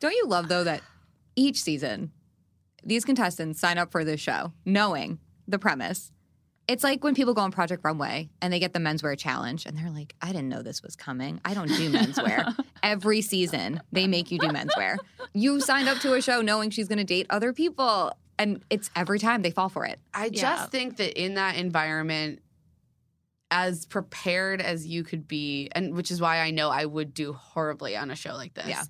[0.00, 0.82] Don't you love though that
[1.36, 2.10] each season
[2.82, 6.12] these contestants sign up for this show knowing the premise.
[6.68, 9.78] It's like when people go on Project Runway and they get the menswear challenge and
[9.78, 11.40] they're like, I didn't know this was coming.
[11.44, 12.56] I don't do menswear.
[12.82, 14.96] Every season they make you do menswear.
[15.32, 18.90] You signed up to a show knowing she's going to date other people and it's
[18.96, 19.98] every time they fall for it.
[20.12, 20.40] I Yeah.
[20.56, 22.40] just think that in that environment,
[23.50, 27.32] as prepared as you could be, and which is why I know I would do
[27.32, 28.66] horribly on a show like this.
[28.66, 28.82] Yeah.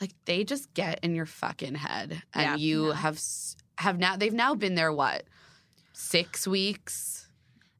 [0.00, 2.56] Like they just get in your fucking head, and Yeah.
[2.56, 3.20] you have
[3.78, 5.24] have now they've now been there what
[6.02, 7.16] six weeks,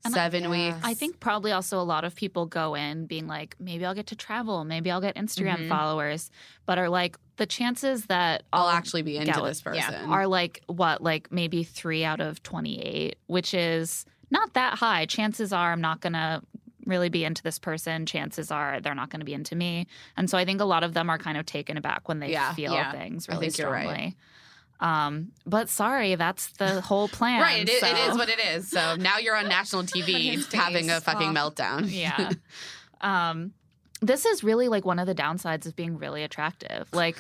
[0.05, 0.49] And I- seven Yeah.
[0.51, 0.79] weeks.
[0.85, 4.07] I think probably also a lot of people go in being like, maybe I'll get
[4.09, 5.69] to travel, maybe I'll get Instagram Mhm.
[5.69, 6.31] followers,
[6.67, 9.83] but are like the chances that I'll I'll actually be into this person.
[9.93, 15.05] yeah, are like what, like maybe three out of 28, which is not that high.
[15.07, 16.43] Chances are I'm not going to
[16.87, 18.07] really be into this person.
[18.07, 19.87] Chances are they're not going to be into me.
[20.17, 22.31] And so I think a lot of them are kind of taken aback when they
[22.33, 22.93] Yeah, feel yeah.
[22.93, 23.83] things I really strongly.
[23.85, 24.15] you're right.
[24.81, 27.41] Um, but sorry, that's the whole plan.
[27.41, 28.71] Right, it, it so- is what it is.
[28.71, 31.91] So now you're on national TV having a fucking meltdown.
[31.91, 32.33] Yeah.
[33.01, 33.53] um,
[34.01, 36.89] this is really like one of the downsides of being really attractive.
[36.93, 37.17] Like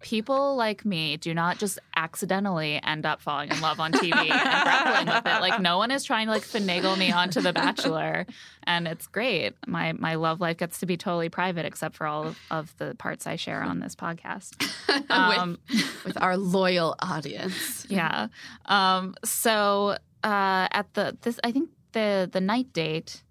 [0.00, 4.28] people like me do not just accidentally end up falling in love on TV and
[4.28, 5.40] grappling with it.
[5.40, 8.26] Like no one is trying to like finagle me onto The Bachelor,
[8.64, 9.54] and it's great.
[9.66, 12.94] My my love life gets to be totally private, except for all of, of the
[12.96, 14.68] parts I share on this podcast.
[15.08, 17.86] Um, with, with our loyal audience.
[17.88, 18.28] yeah.
[18.66, 23.22] Um, so uh, at the this, I think the the night date,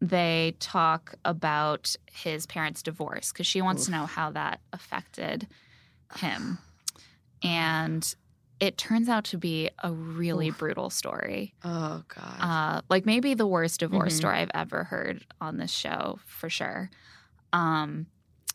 [0.00, 5.46] they talk about his parents' divorce because she wants to know how that affected
[6.16, 6.58] him,
[7.42, 8.14] and
[8.58, 11.54] it turns out to be a really brutal story.
[11.64, 12.36] Oh God.
[12.40, 14.16] Uh, like maybe the worst divorce Mhm.
[14.18, 16.90] story I've ever heard on this show for sure.
[17.52, 18.06] Um,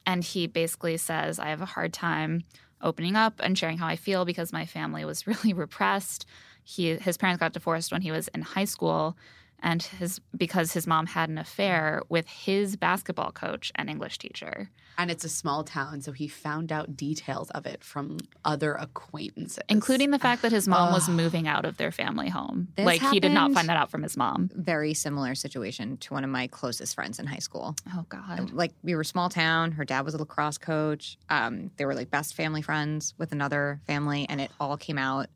[0.06, 2.44] and he basically says, I have a hard time
[2.82, 6.26] opening up and sharing how I feel because my family was really repressed.
[6.64, 9.18] He his parents got divorced when he was in high school,
[9.62, 14.70] and his because his mom had an affair with his basketball coach and English teacher,
[14.98, 19.60] and it's a small town, so he found out details of it from other acquaintances,
[19.70, 22.68] including the fact that his mom was moving out of their family home.
[22.76, 24.50] This like he did not find that out from his mom.
[24.54, 27.76] Very similar situation to one of my closest friends in high school.
[27.94, 28.52] Oh God.
[28.52, 29.72] like we were small town.
[29.74, 31.18] Her dad was a lacrosse coach.
[31.30, 35.28] Um, they were like best family friends with another family, and it all came out.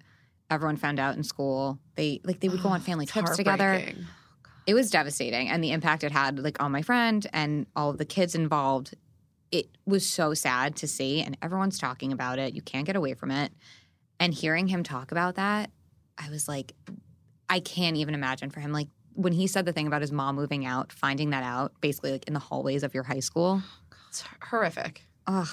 [0.49, 1.79] Everyone found out in school.
[1.95, 3.81] They like they would go on family It's trips together.
[4.65, 7.97] It was devastating, and the impact it had like on my friend and all of
[7.97, 8.95] the kids involved.
[9.51, 12.53] It was so sad to see, and everyone's talking about it.
[12.53, 13.51] You can't get away from it.
[14.19, 15.71] And hearing him talk about that,
[16.17, 16.73] I was like,
[17.49, 18.71] I can't even imagine for him.
[18.71, 22.11] Like when he said the thing about his mom moving out, finding that out basically
[22.11, 23.61] like in the hallways of your high school.
[24.09, 25.05] It's horrific.
[25.27, 25.47] Ugh.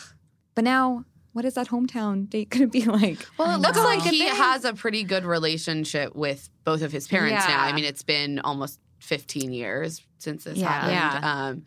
[0.54, 1.04] But now,
[1.36, 3.26] what is that hometown date going to be like?
[3.36, 4.34] Well, it looks like he thing.
[4.34, 7.60] has a pretty good relationship with both of his parents now.
[7.62, 10.68] I mean, it's been almost 15 years since this Yeah.
[10.68, 10.92] happened.
[11.22, 11.46] Yeah.
[11.48, 11.64] Um,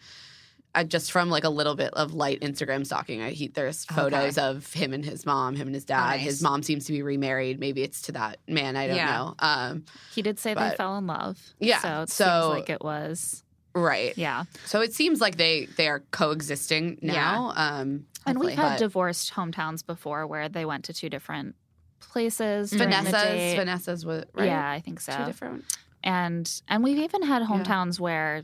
[0.74, 4.38] I just from like a little bit of light Instagram stalking, I he, there's photos
[4.39, 6.11] of him and his mom, him and his dad.
[6.17, 6.22] nice.
[6.22, 7.59] His mom seems to be remarried.
[7.59, 8.76] Maybe it's to that man.
[8.76, 9.17] I don't Yeah.
[9.17, 9.36] know.
[9.39, 11.39] Um, He did say they fell in love.
[11.59, 13.43] Yeah, So it so- seems like it was.
[13.74, 14.17] Right.
[14.17, 14.43] Yeah.
[14.65, 17.53] So it seems like they they are coexisting now.
[17.55, 21.55] Um, And we've had but divorced hometowns before where they went to two different
[21.99, 22.74] places.
[22.74, 23.55] Vanessa's.
[23.55, 24.45] Vanessa's was right.
[24.45, 25.15] Yeah, I think so.
[25.15, 25.65] two different.
[26.03, 28.43] And and we've even had hometowns where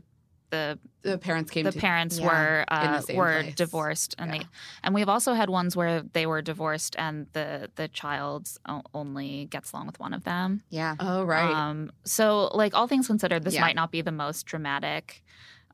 [0.50, 1.64] the The parents came.
[1.64, 3.54] the to, parents yeah, were in the uh, same were place.
[3.54, 4.38] divorced and Yeah.
[4.42, 4.46] they
[4.82, 8.48] and we've also had ones where they were divorced and the the child
[8.94, 10.62] only gets along with one of them.
[10.70, 10.94] Yeah.
[11.00, 11.50] Oh right.
[11.52, 13.60] Um, so, like all things considered, this Yeah.
[13.62, 15.22] might not be the most dramatic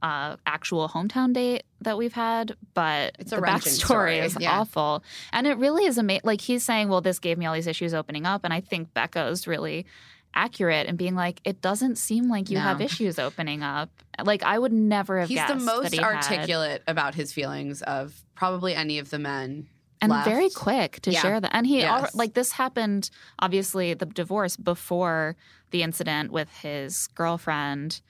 [0.02, 4.18] uh, actual hometown date that we've had, but It's a the backstory story.
[4.18, 4.58] is Yeah.
[4.58, 6.22] awful, and it really is amazing.
[6.24, 8.92] Like he's saying, "Well, this gave me all these issues opening up," and I think
[8.94, 9.86] Becca's really
[10.34, 12.62] accurate and being like, "It doesn't seem like you No.
[12.62, 13.90] have issues opening up."
[14.24, 17.32] Like I would never have He's guessed the that most he had- articulate about his
[17.32, 19.66] feelings of probably any of the men.
[20.00, 20.26] and left.
[20.28, 21.20] very quick to Yeah.
[21.20, 21.54] share that.
[21.54, 22.14] And he al- Yes.
[22.16, 23.08] like this happened
[23.38, 25.36] obviously the divorce before
[25.70, 28.00] the incident with his girlfriend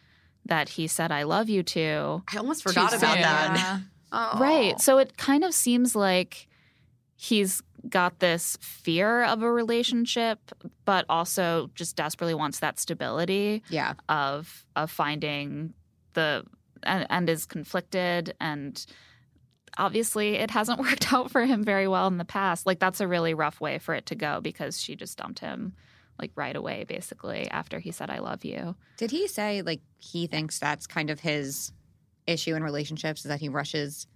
[0.46, 2.22] that he said I love you to.
[2.32, 3.20] I almost forgot about soon.
[3.22, 3.80] that.
[4.14, 4.38] Oh.
[4.38, 4.80] Right.
[4.80, 6.48] So it kind of seems like
[7.16, 10.38] he's got this fear of a relationship
[10.84, 13.94] but also just desperately wants that stability Yeah.
[14.08, 15.74] of of finding
[16.14, 16.44] the
[16.84, 18.34] and, and is conflicted.
[18.40, 18.84] And
[19.78, 22.66] obviously it hasn't worked out for him very well in the past.
[22.66, 25.74] Like that's a really rough way for it to go because she just dumped him
[26.18, 28.76] like right away basically after he said i love you.
[28.98, 31.72] Did he say like he thinks that's kind of his
[32.26, 34.06] issue in relationships is that he rushes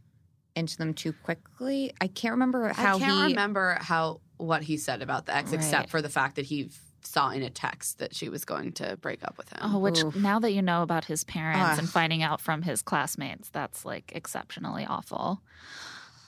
[0.57, 1.93] into them too quickly.
[2.01, 3.35] I can't remember how I can't he.
[3.35, 5.61] remember how what he said about the ex, Right.
[5.61, 6.71] except for the fact that he
[7.03, 9.61] saw in a text that she was going to break up with him.
[9.63, 10.17] Oh, which Oof.
[10.17, 11.79] now that you know about his parents Ugh.
[11.79, 15.41] and finding out from his classmates, that's like exceptionally awful.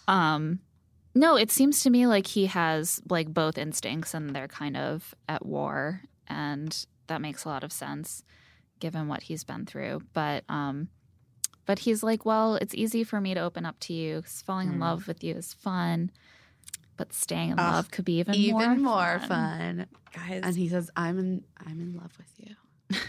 [0.07, 0.61] Um,
[1.15, 5.15] no, it seems to me like he has like both instincts and they're kind of
[5.29, 8.23] at war, and that makes a lot of sense
[8.81, 10.01] given what he's been through.
[10.13, 10.89] But um,
[11.69, 14.23] but he's like, well, it's easy for me to open up to you.
[14.23, 14.81] 'cause falling in Mm.
[14.81, 16.11] love with you is fun,
[16.97, 19.29] but staying in Ugh, love could be even, even more, more fun.
[19.29, 19.87] fun.
[20.15, 22.57] Guys, And he says, "I'm in, I'm in love with you,"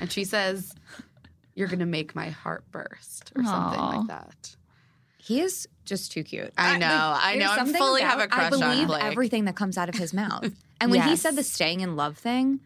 [0.02, 0.74] and she says,
[1.56, 4.56] "You're gonna make my heart burst," or something like that.
[5.18, 6.52] he is just too cute.
[6.58, 7.52] I know, I there's know.
[7.52, 9.96] I something fully have a about- I crush on believe everything that comes out of
[9.96, 10.52] his mouth.
[10.82, 12.62] And when he said the staying in love thing,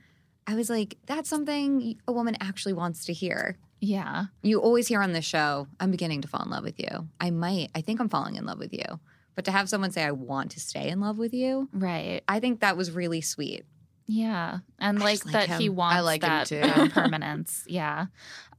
[0.48, 3.58] I was like, that's something a woman actually wants to hear.
[3.80, 4.26] Yeah.
[4.42, 7.08] You always hear on this show, I'm beginning to fall in love with you.
[7.20, 9.00] I might, I think I'm falling in love with you.
[9.36, 12.22] But to have someone say, I want to stay in love with you, Right.
[12.28, 13.66] I think that was really sweet.
[14.06, 16.60] Yeah, and I like, just like that he wants I like him that too.
[16.60, 17.64] that permanence.
[17.68, 18.08] Yeah.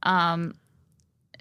[0.01, 0.55] Um,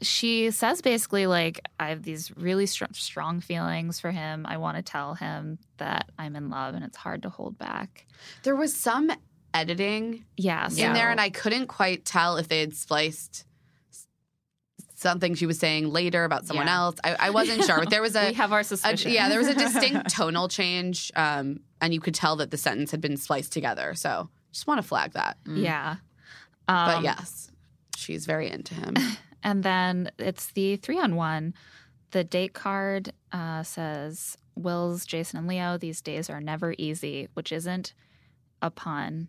[0.02, 4.44] she says basically like I have these really str- strong feelings for him.
[4.46, 8.06] I want to tell him that I'm in love, and it's hard to hold back.
[8.42, 9.10] There was some
[9.54, 10.68] editing Yeah.
[10.68, 13.46] in there, and I couldn't quite tell if they had spliced
[14.96, 16.76] something she was saying later about someone Yeah.
[16.76, 16.96] else.
[17.04, 17.78] I, I wasn't sure.
[17.78, 21.12] But there was a, we have our a- yeah, there was a distinct tonal change,
[21.16, 23.94] um, and you could tell that the sentence had been spliced together.
[23.94, 25.36] So just want to flag that.
[25.46, 25.96] yeah.
[26.66, 27.50] But Um, yes,
[27.96, 28.94] she's very into him.
[29.46, 31.52] And then it's the three on one.
[32.12, 35.76] The date card uh, says Wills, Jason, and Leo.
[35.76, 37.92] These days are never easy, which isn't
[38.62, 39.28] a pun.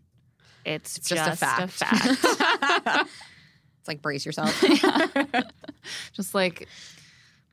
[0.66, 1.72] It's, It's just a fact.
[1.72, 3.07] fact.
[3.80, 4.51] It's like brace yourself.
[6.13, 6.68] just like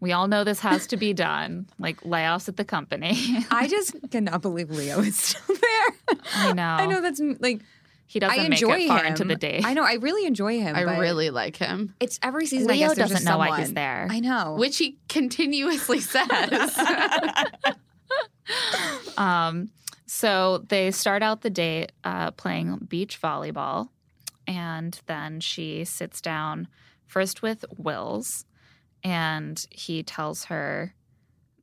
[0.00, 1.66] we all know this has to be done.
[1.78, 3.36] Like layoffs at the company.
[3.50, 6.16] I just cannot believe Leo is still there.
[6.34, 6.62] I know.
[6.62, 7.60] I know that's like
[8.06, 9.06] he doesn't I make enjoy it far him.
[9.08, 9.60] into the day.
[9.62, 10.74] I know I really enjoy him.
[10.74, 12.70] I really like him, It's every season.
[12.70, 14.06] I Leo guess doesn't just know why he's there.
[14.10, 14.54] I know.
[14.58, 16.78] which he continuously says.
[19.16, 19.68] Um,
[20.14, 23.88] so they start out the date uh, playing beach volleyball,
[24.46, 26.68] and then she sits down
[27.06, 28.44] first with Wills,
[29.02, 30.94] and he tells her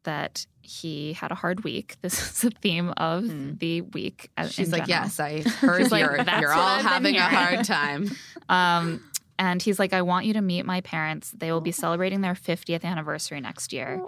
[0.04, 1.95] that he had a hard week.
[2.02, 3.52] This is the theme of Hmm.
[3.60, 4.32] the week.
[4.36, 5.06] uh, She's like, general.
[5.06, 8.10] yes, I heard you're, "That's you're all having a hard time.
[8.50, 9.04] Um,
[9.40, 11.32] and he's like, I want you to meet my parents.
[11.32, 14.00] They will be celebrating their 50th anniversary next year.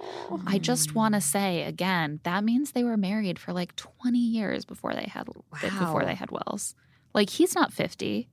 [0.46, 4.66] I just want to say again, that means they were married for like 20 years
[4.66, 5.28] before they had
[5.62, 6.76] before they had Wills.
[7.16, 8.30] Like he's not 50.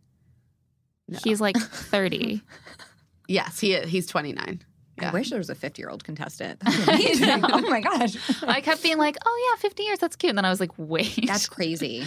[1.08, 1.18] No.
[1.24, 2.42] He's like 30.
[3.30, 3.90] Yes, he is.
[3.90, 4.62] he's 29.
[5.00, 6.60] I wish there was a 50 year old contestant.
[6.64, 7.44] That'd be amazing.
[7.44, 8.16] oh my gosh.
[8.42, 10.72] I kept being like, "Oh yeah, 50 years, that's cute." And then I was like,
[10.78, 12.04] "Wait." That's crazy.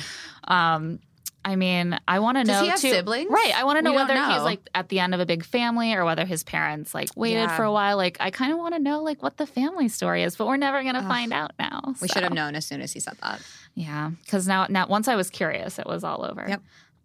[0.47, 0.99] um
[1.43, 2.91] I mean, I want to Does know he have too.
[2.91, 3.29] siblings?
[3.31, 3.51] Right.
[3.55, 5.93] I want to know We whether he's like at the end of a big family
[5.93, 7.55] or whether his parents like waited Yeah.
[7.57, 7.97] for a while.
[7.97, 10.57] Like I kind of want to know like what the family story is, but we're
[10.57, 11.95] never going to find out now.
[12.01, 13.41] We should have known as soon as he said that.
[13.73, 16.45] Yeah, because now, now once I was curious, it was all over.
[16.47, 16.61] Yep.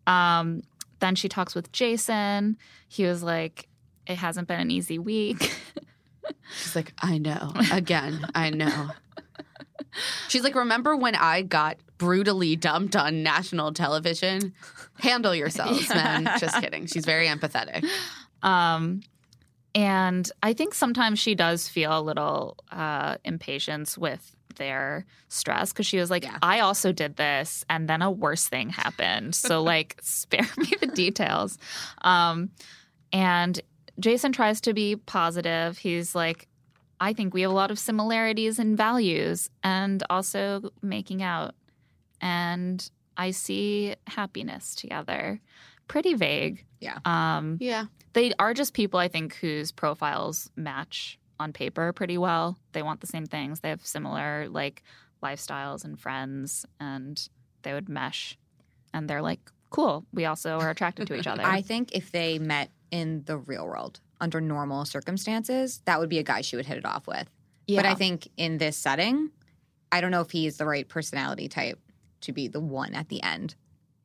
[0.07, 0.63] Um,
[1.01, 2.59] then she talks with Jason.
[2.89, 3.69] He was like,
[4.07, 5.55] "It hasn't been an easy week."
[6.59, 7.53] She's like, I know.
[7.73, 8.91] Again, I know.
[10.29, 14.53] She's like, remember when I got brutally dumped on national television?
[15.01, 16.29] Handle yourselves, man.
[16.39, 16.87] Just kidding.
[16.87, 17.85] She's very empathetic.
[18.43, 19.01] um,
[19.75, 25.85] and I think sometimes she does feel a little uh, impatience with their stress because
[25.87, 26.39] she was like, Yeah.
[26.41, 30.87] "I also did this, and then a worse thing happened." So like, spare me the
[30.87, 31.59] details.
[32.01, 32.51] Um,
[33.13, 33.61] and
[34.01, 35.77] Jason tries to be positive.
[35.79, 36.49] He's like,
[36.99, 41.55] I think we have a lot of similarities in values and also making out.
[42.21, 45.41] And I see happiness together.
[45.89, 46.65] Pretty vague.
[46.81, 46.99] Yeah.
[47.05, 47.87] Um, Yeah.
[48.13, 52.59] they are just people, I think, whose profiles match on paper pretty well.
[52.73, 53.61] They want the same things.
[53.61, 54.83] They have similar like
[55.23, 57.29] lifestyles and friends, and
[57.63, 58.37] they would mesh.
[58.93, 59.41] And they're like,
[59.71, 60.05] cool.
[60.13, 61.43] We also are attracted to each other.
[61.45, 66.19] I think if they met in the real world under normal circumstances, that would be
[66.19, 67.29] a guy she would hit it off with.
[67.67, 67.81] yeah.
[67.83, 69.31] But I think in this setting,
[69.93, 71.79] I don't know if he's the right personality type
[72.27, 73.55] to be the one at the end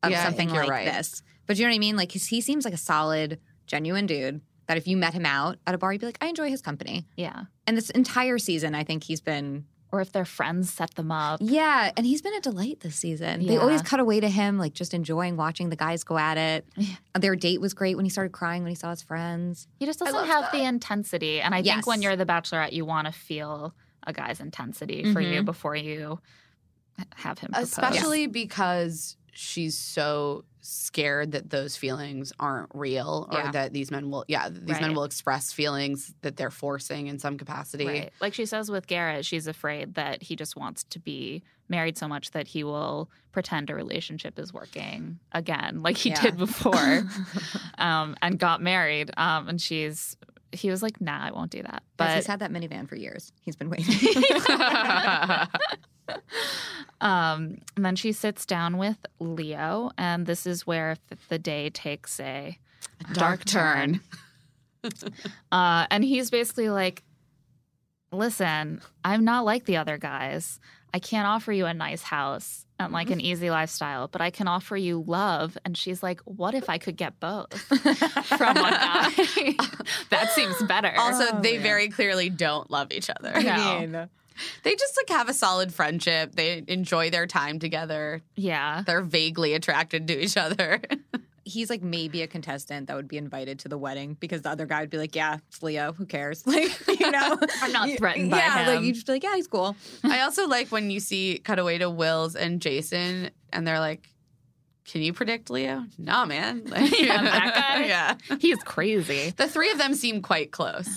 [0.02, 0.86] of Yeah, something like right.
[0.86, 1.22] this.
[1.46, 1.96] But you know what I mean?
[1.96, 5.76] Like, he seems like a solid, genuine dude that if you met him out at
[5.76, 7.06] a bar, you'd be like, I enjoy his company.
[7.18, 7.44] yeah.
[7.68, 11.40] And this entire season, I think he's been Or if their friends set them up.
[11.42, 13.46] Yeah, and he's been a delight this season.
[13.46, 16.66] They always cut away to him, like just enjoying watching the guys go at it.
[16.78, 16.96] Yeah.
[17.20, 19.68] Their date was great when he started crying when he saw his friends.
[19.80, 20.52] He just doesn't have that.
[20.54, 21.42] the intensity.
[21.42, 23.74] And I think when you're the bachelorette, you want to feel
[24.08, 25.46] a guy's intensity for you mm-hmm.
[25.46, 26.20] before you
[27.16, 27.70] have him propose.
[27.70, 33.52] especially because she's so scared that those feelings aren't real or Yeah.
[33.52, 37.38] that these men will yeah these men will express feelings that they're forcing in some
[37.38, 38.14] capacity Right.
[38.22, 42.08] Like she says with Garrett, she's afraid that he just wants to be married so
[42.08, 46.22] much that he will pretend a relationship is working again, like he Yeah.
[46.22, 47.06] did before,
[47.80, 49.10] um, and got married.
[49.18, 50.16] Um, and she's,
[50.52, 51.84] he was like, nah, I won't do that.
[51.98, 53.32] But he's had that minivan for years.
[53.42, 53.96] He's been waiting.
[57.02, 61.70] um, and then she sits down with Leo, and this is where th- the day
[61.70, 62.58] takes a
[63.14, 64.02] dark turn
[65.52, 67.04] Uh, and he's basically like,
[68.12, 70.60] listen, I'm not like the other guys.
[70.94, 74.48] I can't offer you a nice house and like an easy lifestyle, but I can
[74.48, 75.58] offer you love.
[75.66, 79.10] And she's like, what if I could get both from one guy?
[80.10, 80.94] that seems better.
[80.98, 81.64] also Oh, they man.
[81.64, 84.08] very clearly don't love each other No.
[84.64, 88.84] they just like have a solid friendship they enjoy their time together yeah.
[88.86, 90.82] they're vaguely attracted to each other
[91.44, 94.66] He's like maybe a contestant that would be invited to the wedding because the other
[94.66, 95.92] guy would be like, "Yeah, it's Leo.
[95.94, 96.70] Who cares?" Like,
[97.00, 99.48] you know, I'm not You- threatened by yeah, like you just be like, "Yeah, he's
[99.48, 104.08] cool." I also like when you see cutaway to Wills and Jason, and they're like,
[104.86, 106.64] "Can you predict Leo?" Nah, man.
[106.68, 107.86] Like, Yeah, that guy?
[107.86, 109.32] yeah, He's crazy.
[109.36, 110.90] the three of them seem quite close.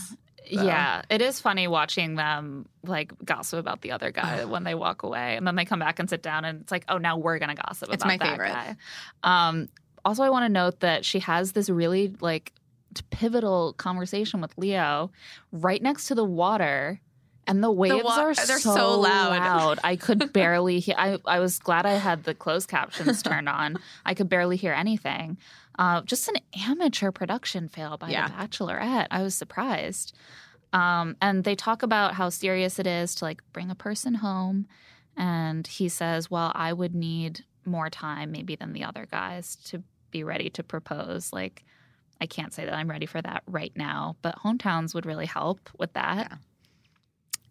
[0.47, 5.03] Yeah, it is funny watching them like gossip about the other guy when they walk
[5.05, 7.39] away, and then they come back and sit down, and it's like, oh, now we're
[7.39, 8.53] gonna gossip It's about my that favorite.
[8.53, 8.77] guy.
[9.23, 9.69] Um,
[10.05, 12.53] also, I want to note that she has this really like
[13.11, 15.11] pivotal conversation with Leo
[15.53, 17.01] right next to the water.
[17.47, 19.31] And the waves wa- are so, so loud.
[19.39, 19.79] loud.
[19.85, 20.95] I could barely hear.
[20.97, 23.77] I, I was glad I had the closed captions turned on.
[24.07, 25.37] I could barely hear anything.
[25.79, 26.37] Uh, just an
[26.67, 28.29] amateur production fail by Yeah.
[28.29, 29.09] The Bachelorette.
[29.11, 30.17] I was surprised.
[30.73, 34.67] Um, and they talk about how serious it is to like bring a person home.
[35.15, 39.83] And he says, Well, I would need more time maybe than the other guys to
[40.15, 41.33] be ready to propose.
[41.33, 41.65] Like,
[42.21, 45.69] I can't say that I'm ready for that right now, but hometowns would really help
[45.77, 46.29] with that.
[46.31, 46.37] Yeah.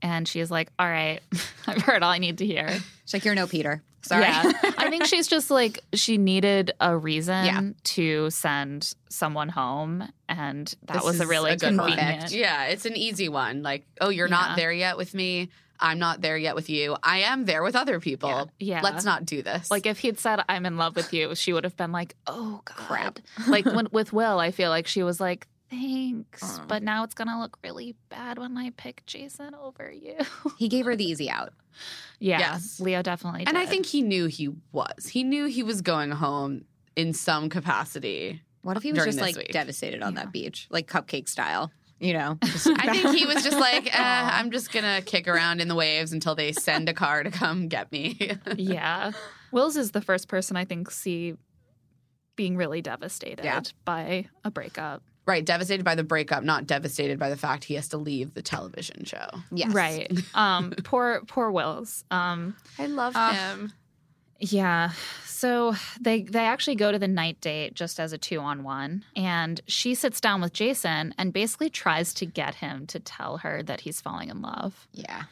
[0.01, 1.19] And she's like, All right,
[1.67, 2.67] I've heard all I need to hear.
[3.05, 4.23] She's like, "You're no Peter." Sorry.
[4.23, 4.51] Yeah.
[4.77, 7.61] I think she's just like, she needed a reason Yeah.
[7.95, 10.03] to send someone home.
[10.27, 11.91] And that This was a really a good one.
[11.95, 12.31] convenient.
[12.31, 13.61] Yeah, it's an easy one.
[13.63, 14.31] Like, oh, you're Yeah.
[14.35, 15.49] not there yet with me.
[15.83, 16.95] I'm not there yet with you.
[17.03, 18.49] I am there with other people.
[18.57, 18.77] Yeah.
[18.77, 18.81] Yeah.
[18.81, 19.69] Let's not do this.
[19.69, 22.61] Like if he'd said I'm in love with you, she would have been like, "Oh
[22.65, 23.19] God." Crap.
[23.47, 26.63] like when, with Will, I feel like she was like, "Thanks," Uh.
[26.67, 30.15] but now it's gonna look really bad when I pick Jason over you.
[30.57, 31.53] He gave her the easy out.
[32.19, 32.79] yeah, Yes.
[32.79, 33.43] Leo definitely.
[33.47, 35.07] and I think he knew he was.
[35.07, 36.65] He knew he was going home
[36.95, 38.41] in some capacity.
[38.61, 39.51] What if he was just like week.
[39.51, 40.21] devastated on Yeah.
[40.23, 41.71] that beach, like cupcake style?
[42.03, 45.61] You know, Just- I think he was just like, eh, I'm just gonna kick around
[45.61, 48.31] in the waves until they send a car to come get me.
[48.57, 49.13] yeah,
[49.51, 51.35] Wills is the first person I think see
[52.35, 53.61] being really devastated Yeah.
[53.85, 55.01] by a breakup.
[55.25, 58.41] right, devastated by the breakup, not devastated by the fact he has to leave the
[58.41, 59.27] television show.
[59.51, 60.11] yes, Right.
[60.35, 60.73] Um.
[60.83, 62.03] poor poor Wills.
[62.11, 62.55] Um.
[62.77, 63.73] I love Uh, him.
[64.39, 64.91] Yeah.
[65.43, 69.03] So they they actually go to the night date just as a two on one,
[69.13, 73.61] and she sits down with Jason and basically tries to get him to tell her
[73.63, 75.23] that he's falling in love, Yeah,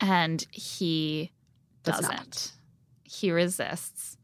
[0.00, 1.32] and he
[1.84, 2.16] Does doesn't.
[2.16, 2.52] not.
[3.04, 4.16] He resists.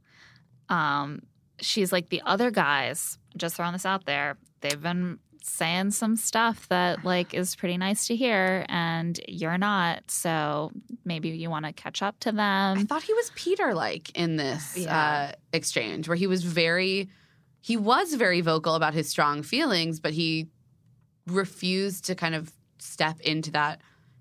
[0.70, 1.20] Um,
[1.61, 3.18] she's like the other guys.
[3.36, 8.07] Just throwing this out there, they've been saying some stuff that like is pretty nice
[8.07, 10.11] to hear, and you're not.
[10.11, 10.70] So
[11.05, 12.78] maybe you want to catch up to them.
[12.78, 15.28] I thought he was Peter like in this Yeah.
[15.30, 17.09] uh, exchange where he was very
[17.61, 20.49] he was very vocal about his strong feelings, but he
[21.26, 23.80] refused to kind of step into that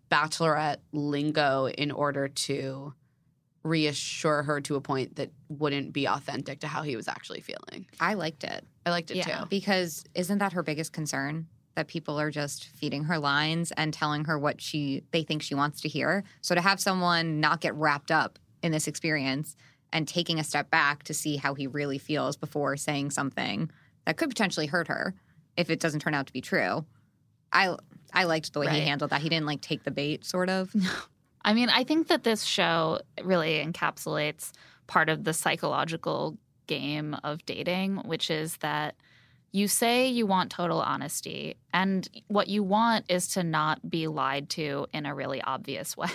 [0.09, 2.93] bachelorette lingo in order to
[3.63, 7.85] reassure her to a point that wouldn't be authentic to how he was actually feeling.
[7.99, 9.39] I liked it I liked it Yeah.
[9.41, 9.45] too.
[9.49, 11.47] because isn't that her biggest concern?
[11.75, 15.55] That people are just feeding her lines and telling her what she they think she
[15.55, 16.23] wants to hear.
[16.41, 19.55] So to have someone not get wrapped up in this experience
[19.91, 23.71] and taking a step back to see how he really feels before saying something
[24.05, 25.15] that could potentially hurt her
[25.55, 26.85] if it doesn't turn out to be true.
[27.51, 27.75] I
[28.13, 29.21] I liked the way he handled that.
[29.21, 30.73] He didn't like take the bait, sort of.
[31.45, 34.51] I mean, I think that this show really encapsulates
[34.87, 36.37] part of the psychological
[36.67, 38.95] game of dating, which is that
[39.51, 44.49] you say you want total honesty, and what you want is to not be lied
[44.49, 46.09] to in a really obvious way.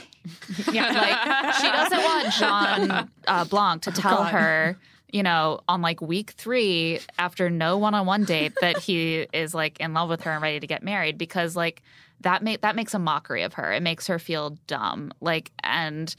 [0.72, 4.32] yeah, like she doesn't want John uh, Blanc to tell God.
[4.32, 4.78] her,
[5.12, 9.94] you know, on like week three after no one-on-one date that he is like in
[9.94, 11.82] love with her and ready to get married because like
[12.20, 13.72] that make that makes a mockery of her.
[13.72, 15.12] It makes her feel dumb.
[15.20, 16.14] Like and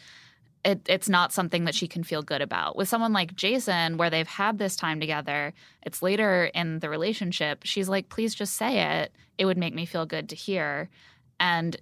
[0.66, 2.76] it, it's not something that she can feel good about.
[2.76, 7.62] With someone like Jason, where they've had this time together, it's later in the relationship.
[7.64, 9.14] She's like, please just say it.
[9.38, 10.90] It would make me feel good to hear.
[11.40, 11.78] And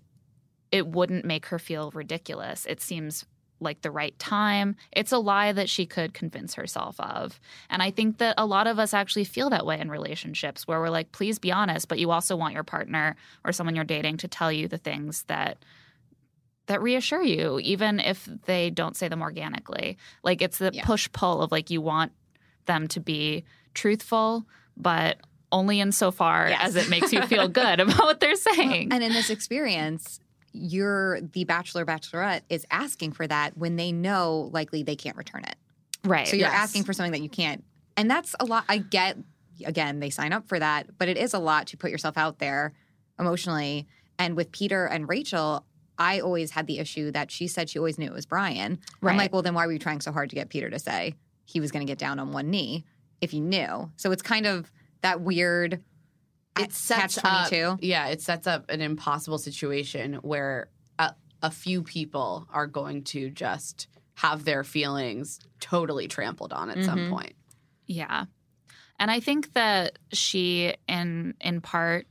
[0.72, 2.66] it wouldn't make her feel ridiculous.
[2.68, 3.26] It seems
[3.60, 4.76] like the right time.
[4.92, 7.40] It's a lie that she could convince herself of.
[7.70, 10.80] And I think that a lot of us actually feel that way in relationships where
[10.80, 14.18] we're like, please be honest, but you also want your partner or someone you're dating
[14.18, 15.58] to tell you the things that
[16.68, 19.98] that reassure you, even if they don't say them organically.
[20.22, 20.86] Like it's the Yeah.
[20.86, 22.12] push pull of like you want
[22.66, 24.46] them to be truthful,
[24.76, 25.18] but
[25.50, 26.60] only insofar Yes.
[26.62, 28.92] as it makes you feel good about what they're saying.
[28.92, 30.20] And in this experience,
[30.54, 35.44] you're the bachelor bachelorette is asking for that when they know likely they can't return
[35.44, 35.56] it.
[36.06, 36.28] right.
[36.28, 36.56] So you're Yes.
[36.56, 37.64] asking for something that you can't.
[37.98, 38.64] And that's a lot.
[38.70, 39.18] I get,
[39.66, 42.40] again, they sign up for that, but it is a lot to put yourself out
[42.40, 42.74] there
[43.20, 43.88] emotionally.
[44.20, 45.66] And with Peter and Rachel,
[45.98, 48.74] I always had the issue that she said she always knew it was Bryan.
[49.02, 49.18] I'm Right.
[49.18, 51.60] like, well, then why were you trying so hard to get Peter to say he
[51.60, 52.86] was going to get down on one knee
[53.20, 53.92] if you knew?
[53.98, 54.72] So it's kind of
[55.02, 55.84] that weird
[56.60, 57.78] it sets catch up 22.
[57.82, 63.30] yeah it sets up an impossible situation where a, a few people are going to
[63.30, 67.10] just have their feelings totally trampled on at some Mhm.
[67.10, 67.34] point
[67.86, 68.26] Yeah.
[69.00, 72.08] And I think that she in in part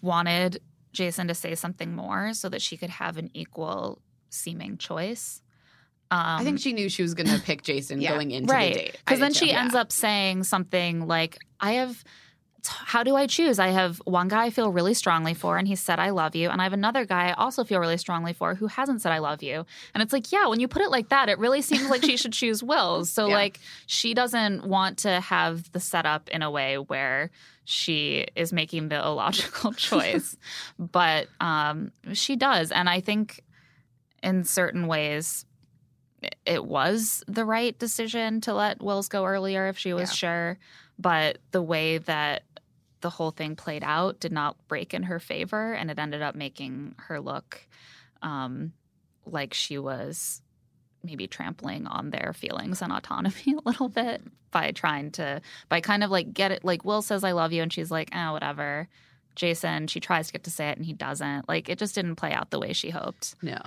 [0.00, 0.60] wanted
[0.92, 4.00] Jason to say something more so that she could have an equal
[4.30, 5.42] seeming choice.
[6.10, 8.12] Um, i think she knew she was going to pick jason Yeah.
[8.12, 12.02] going into right the date because then she ends up saying something like, "I have."
[12.64, 13.58] How do I choose?
[13.58, 16.48] I have one guy I feel really strongly for, and he said, I love you.
[16.48, 19.18] And I have another guy I also feel really strongly for who hasn't said, I
[19.18, 19.66] love you.
[19.94, 22.16] And it's like, yeah, when you put it like that, it really seems like she
[22.16, 23.10] should choose Wills.
[23.10, 23.34] So, Yeah.
[23.34, 27.30] like, she doesn't want to have the setup in a way where
[27.64, 30.36] she is making the illogical choice.
[30.78, 32.70] but um, she does.
[32.70, 33.42] And I think
[34.22, 35.46] in certain ways,
[36.46, 40.14] it- was the right decision to let Wills go earlier if she was Yeah.
[40.14, 40.58] sure.
[40.98, 42.44] But the way that
[43.02, 46.34] the whole thing played out did not break in her favor, and it ended up
[46.34, 47.66] making her look
[48.22, 48.72] um,
[49.26, 50.40] like she was
[51.04, 54.22] maybe trampling on their feelings and autonomy a little bit
[54.52, 57.62] by trying to by kind of like get it like Will says I love you
[57.62, 58.88] and she's like ah whatever.
[59.34, 61.48] Jason she tries to get to say it and he doesn't.
[61.48, 63.34] Like it just didn't play out the way she hoped.
[63.42, 63.58] No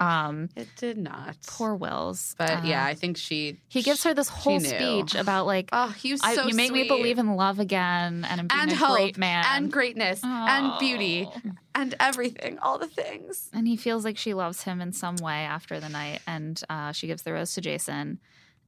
[0.00, 1.36] um it did not.
[1.46, 5.46] poor Wills but Uh, yeah i think she he gives her this whole speech about
[5.46, 8.60] like oh he was I, you make me believe in love again and in being
[8.62, 9.44] and a hope great man.
[9.48, 11.50] and greatness and beauty Oh.
[11.74, 13.48] and everything all the things.
[13.52, 16.92] And he feels like she loves him in some way after the night and uh,
[16.92, 18.18] she gives the rose to jason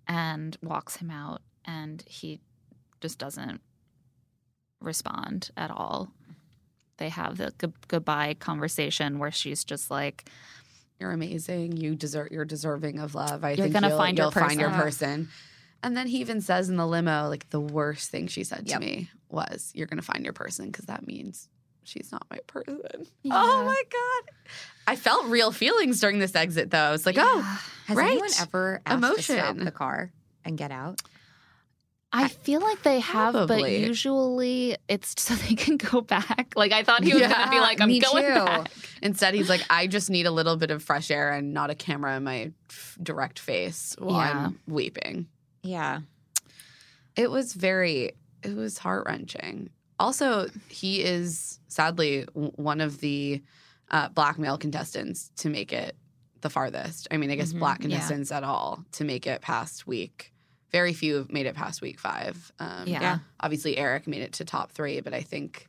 [0.07, 2.41] and walks him out and he
[3.01, 3.61] just doesn't
[4.81, 6.13] respond at all.
[6.99, 10.29] They have the g- goodbye conversation where she's just like
[11.03, 11.77] you're amazing.
[11.77, 12.29] You deserve.
[12.31, 13.45] You're deserving of love.
[13.45, 15.27] I You're think gonna you'll, find your you'll find your person.
[15.27, 15.29] person.
[15.83, 18.71] And then he even says in the limo, like the worst thing she said to
[18.71, 18.81] Yep.
[18.81, 21.49] me was, "You're gonna find your person," because that means
[21.83, 22.79] she's not my person.
[22.95, 23.33] Oh yeah.
[23.35, 24.35] Oh my god!
[24.87, 26.79] I felt real feelings during this exit, though.
[26.79, 29.65] I was like, "Oh, Has right." anyone ever asked to stop Emotion.
[29.65, 30.13] the car
[30.45, 31.03] and get out?
[32.15, 36.53] I feel like they have, but usually it's so they can go back.
[36.57, 38.45] Like I thought he was going to be like, "I'm going too.
[38.45, 38.71] back."
[39.03, 41.75] Instead, he's like, "I just need a little bit of fresh air and not a
[41.75, 44.47] camera in my f- direct face while Yeah.
[44.47, 45.27] I'm weeping."
[45.63, 46.01] Yeah.
[47.17, 49.71] It was very, it was heart wrenching.
[49.99, 53.43] Also, he is sadly one of the
[53.91, 55.95] uh, black male contestants to make it
[56.41, 57.07] the farthest.
[57.11, 57.59] I mean, I guess Mhm.
[57.59, 57.83] black Yeah.
[57.91, 60.32] contestants at all to make it past week.
[60.73, 62.51] Very few have made it past week five.
[62.59, 63.01] Um, Yeah.
[63.01, 63.19] Yeah.
[63.41, 65.69] Obviously, Eric made it to top three, but I think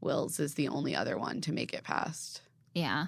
[0.00, 2.42] Wills is the only other one to make it past
[2.74, 3.06] Yeah.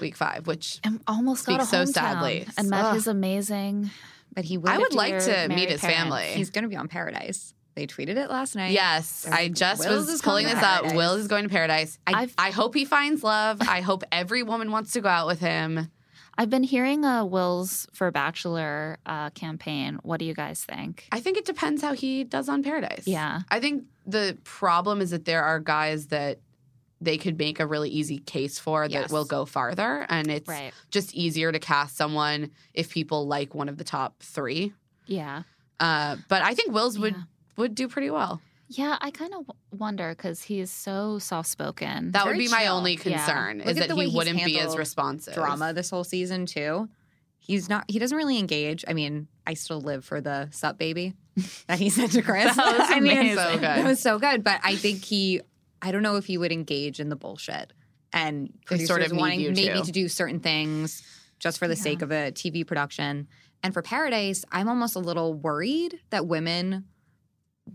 [0.00, 2.46] week five, which And almost got a Speaks so sadly.
[2.58, 2.94] and met Ugh.
[2.96, 3.90] his amazing.
[4.34, 4.68] But he will.
[4.70, 5.98] I would like to meet married his parents.
[6.00, 6.32] family.
[6.34, 7.54] He's going to be on Paradise.
[7.74, 8.72] They tweeted it last night.
[8.72, 10.80] Yes, There's- I just Wills was is pulling this to up.
[10.80, 10.96] paradise.
[10.96, 11.98] Will is going to paradise.
[12.06, 13.60] I, I've- I hope he finds love.
[13.60, 15.90] I hope every woman wants to go out with him.
[16.38, 19.98] I've been hearing a Wills for Bachelor uh, campaign.
[20.02, 21.08] What do you guys think?
[21.10, 23.04] I think it depends how he does on Paradise.
[23.06, 23.40] Yeah.
[23.50, 26.40] I think the problem is that there are guys that
[27.00, 29.12] they could make a really easy case for that Yes.
[29.12, 30.72] will go farther, and it's Right.
[30.90, 34.72] just easier to cast someone if people like one of the top three.
[35.06, 35.42] Yeah.
[35.78, 37.22] Uh, but I think Wills would Yeah.
[37.56, 38.40] would do pretty well.
[38.68, 42.12] Yeah, I kind of wonder because he's so soft spoken.
[42.12, 45.34] That would Very be my only concern Look is that he wouldn't be as responsive.
[45.34, 46.88] Drama this whole season too.
[47.38, 47.84] He's not.
[47.88, 48.84] He doesn't really engage.
[48.88, 51.14] I mean, I still live for the sup baby
[51.68, 52.56] that he said to Chris.
[52.56, 53.36] That was I mean, amazing.
[53.36, 53.62] So good.
[53.62, 54.42] That was so good.
[54.42, 55.40] But I think he
[55.80, 57.72] I don't know if he would engage in the bullshit
[58.12, 59.84] and They producers sort of need wanting you maybe to.
[59.84, 61.02] to do certain things
[61.38, 63.28] just for the sake of a TV production.
[63.62, 66.84] And for Paradise, I'm almost a little worried that women,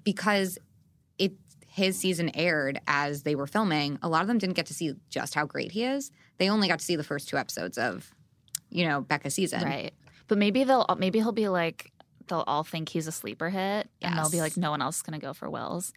[0.03, 0.63] because it
[1.71, 4.93] his season aired as they were filming, a lot of them didn't get to see
[5.09, 6.11] just how great he is.
[6.37, 8.13] They only got to see the first two episodes of,
[8.69, 9.63] you know, Becca's season.
[9.63, 9.93] Right.
[10.27, 11.93] But maybe they'll maybe he'll be like
[12.27, 15.01] they'll all think he's a sleeper hit and they'll be like no one else is
[15.01, 15.93] going to go for Wills.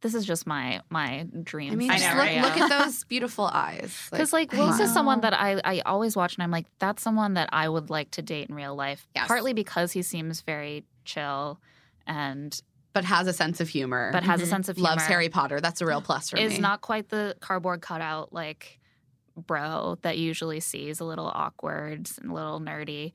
[0.00, 1.74] This is just my my dream.
[1.74, 2.42] I mean, I just know, look, right?
[2.42, 3.94] look at those beautiful eyes.
[4.10, 4.86] because like, come Wills on.
[4.86, 7.90] is someone that I I always watch and I'm like that's someone that I would
[7.90, 9.06] like to date in real life.
[9.14, 9.28] Yes.
[9.28, 11.60] Partly because he seems very chill
[12.06, 12.58] and
[12.94, 14.10] but has a sense of humor.
[14.12, 14.50] but has a mm-hmm.
[14.50, 14.90] sense of humor.
[14.90, 15.60] loves Harry Potter.
[15.60, 16.58] That's a real plus for is me.
[16.60, 18.78] not quite the cardboard cutout like
[19.36, 23.12] bro that you usually sees a little awkward and a little nerdy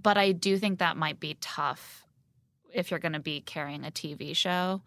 [0.00, 2.04] but i do think that might be tough
[2.72, 4.80] if you're going to be carrying a tv show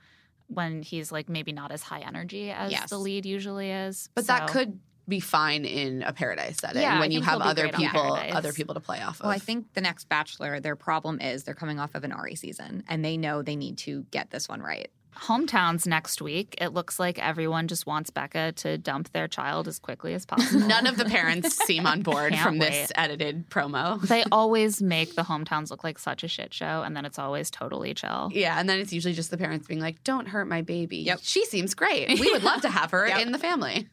[0.47, 2.89] when he's like maybe not as high energy as Yes.
[2.89, 7.11] the lead usually is but that could be fine in a paradise setting Yeah, when
[7.11, 9.25] you have other people, other people to play off of.
[9.25, 12.35] Well, I think the next Bachelor, their problem is they're coming off of an Arie
[12.35, 14.89] season and they know they need to get this one right.
[15.21, 19.79] Hometowns next week it looks like everyone just wants becca to dump their child as
[19.79, 22.71] quickly as possible None of the parents seem on board Can't from wait.
[22.71, 24.01] this edited promo.
[24.07, 27.49] they always make the hometowns look like such a shit show and then it's always
[27.51, 30.61] totally chill Yeah, and then it's usually just the parents being like, "Don't hurt my
[30.61, 31.19] baby." Yep.
[31.21, 32.19] She seems great.
[32.19, 33.19] We would love to have her Yep.
[33.21, 33.87] in the family.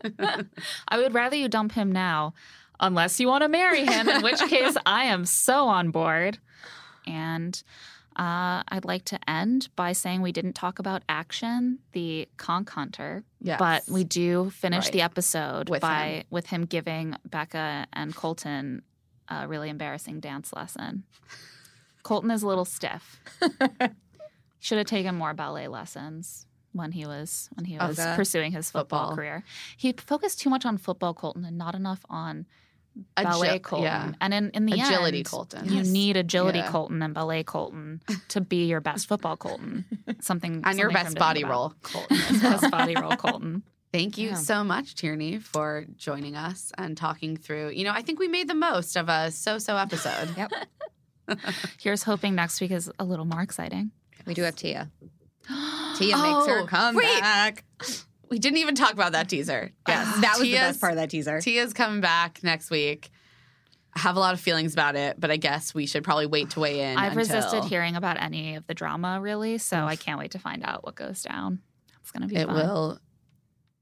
[0.89, 2.35] I would rather you dump him now,
[2.81, 6.39] unless you want to marry him, in which case I am so on board.
[7.07, 7.63] And
[8.21, 13.25] uh, I'd like to end by saying we didn't talk about Action, the conch hunter,
[13.41, 13.59] Yes.
[13.59, 14.93] but we do finish Right.
[14.93, 16.25] the episode With by him.
[16.31, 18.83] with him giving Becca and Colton
[19.29, 21.05] a really embarrassing dance lesson.
[22.03, 23.21] Colton is a little stiff.
[24.61, 28.15] Should have taken more ballet lessons when he was when he was Okay.
[28.15, 29.17] pursuing his football, Football.
[29.17, 29.45] career.
[29.77, 32.45] He focused too much on football, Colton, and not enough on
[33.17, 33.85] ballet Agi- Colton.
[33.85, 34.13] yeah.
[34.21, 35.65] And in, in the Agility end, Colton.
[35.69, 35.87] you Yes.
[35.89, 36.71] need agility Yeah.
[36.71, 39.85] Colton and ballet Colton to be your best football Colton.
[40.21, 42.17] Something And your something for best body think roll, Colton.
[42.43, 42.59] well.
[42.59, 43.63] best body roll Colton.
[43.93, 44.35] Thank you Yeah.
[44.35, 47.71] so much, Tierney, for joining us and talking through.
[47.71, 50.29] You know, I think we made the most of a so-so episode.
[50.37, 50.53] Yep.
[51.81, 53.91] Here's hoping next week is a little more exciting.
[54.27, 54.91] We do have Tia.
[55.97, 57.21] Tia makes her Oh, come wait.
[58.31, 58.35] Back.
[58.35, 59.73] We didn't even talk about that teaser.
[59.89, 61.41] Yes, That was the best part of that teaser.
[61.41, 63.11] Tia's coming back next week.
[63.95, 66.51] I have a lot of feelings about it, but I guess we should probably wait
[66.51, 66.97] to weigh in.
[66.97, 70.39] I've until- resisted hearing about any of the drama, really, so I can't wait to
[70.39, 71.61] find out what goes down.
[72.01, 72.55] It's going to be It fun.
[72.55, 72.99] will.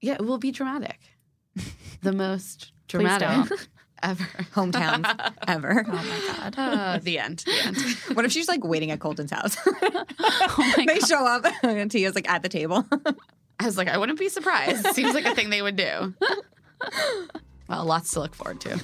[0.00, 0.98] Yeah, it will be dramatic.
[2.00, 3.68] The most Please dramatic don't.
[4.04, 4.24] ever.
[4.54, 5.84] Hometowns ever.
[5.88, 6.54] Oh my God.
[6.56, 7.40] Uh, the end.
[7.40, 7.76] The end.
[8.16, 9.56] What if she's like waiting at Colton's house?
[9.66, 11.08] Oh my they God.
[11.08, 12.86] show up and Tia's like at the table.
[13.60, 14.86] I was like, I wouldn't be surprised.
[14.94, 16.14] Seems like a thing they would do.
[17.68, 18.80] Well, lots to look forward to.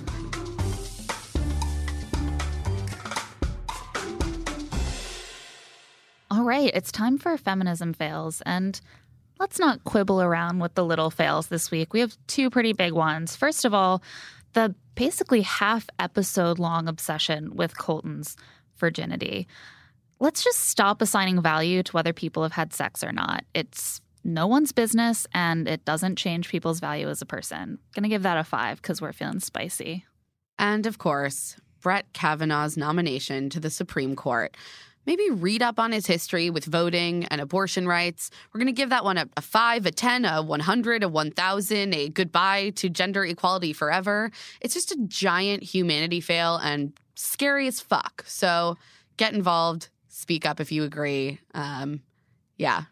[6.30, 8.42] All right, it's time for feminism fails.
[8.44, 8.78] And
[9.40, 11.94] let's not quibble around with the little fails this week.
[11.94, 13.36] We have two pretty big ones.
[13.36, 14.02] First of all,
[14.52, 18.36] the basically half episode long obsession with Colton's
[18.76, 19.46] virginity.
[20.20, 23.44] Let's just stop assigning value to whether people have had sex or not.
[23.54, 27.78] It's no one's business and it doesn't change people's value as a person.
[27.94, 30.04] Gonna give that a five because we're feeling spicy.
[30.58, 34.56] And of course, Brett Kavanaugh's nomination to the Supreme Court.
[35.06, 38.30] Maybe read up on his history with voting and abortion rights.
[38.52, 41.94] We're going to give that one a, a 5, a 10, a 100, a 1000,
[41.94, 44.30] a goodbye to gender equality forever.
[44.62, 48.24] It's just a giant humanity fail and scary as fuck.
[48.26, 48.78] So
[49.18, 51.38] get involved, speak up if you agree.
[51.52, 52.00] Um,
[52.56, 52.84] yeah,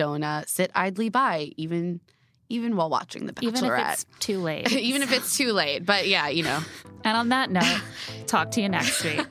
[0.00, 2.00] don't uh, sit idly by, even
[2.48, 3.44] even while watching The Bachelorette.
[3.44, 4.72] Even if it's too late.
[4.72, 5.84] even if it's too late.
[5.84, 6.60] But yeah, you know.
[7.04, 7.80] And on that note,
[8.26, 9.26] talk to you next week.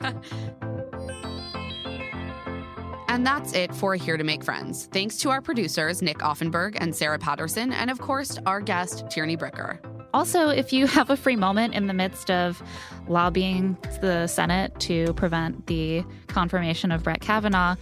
[3.08, 4.86] And that's it for Here to Make Friends.
[4.92, 9.36] Thanks to our producers, Nick Offenberg and Sarah Patterson, and of course, our guest, Tierney
[9.36, 9.80] Bricker.
[10.12, 12.62] Also, if you have a free moment in the midst of
[13.08, 17.76] lobbying the Senate to prevent the confirmation of Brett Kavanaugh,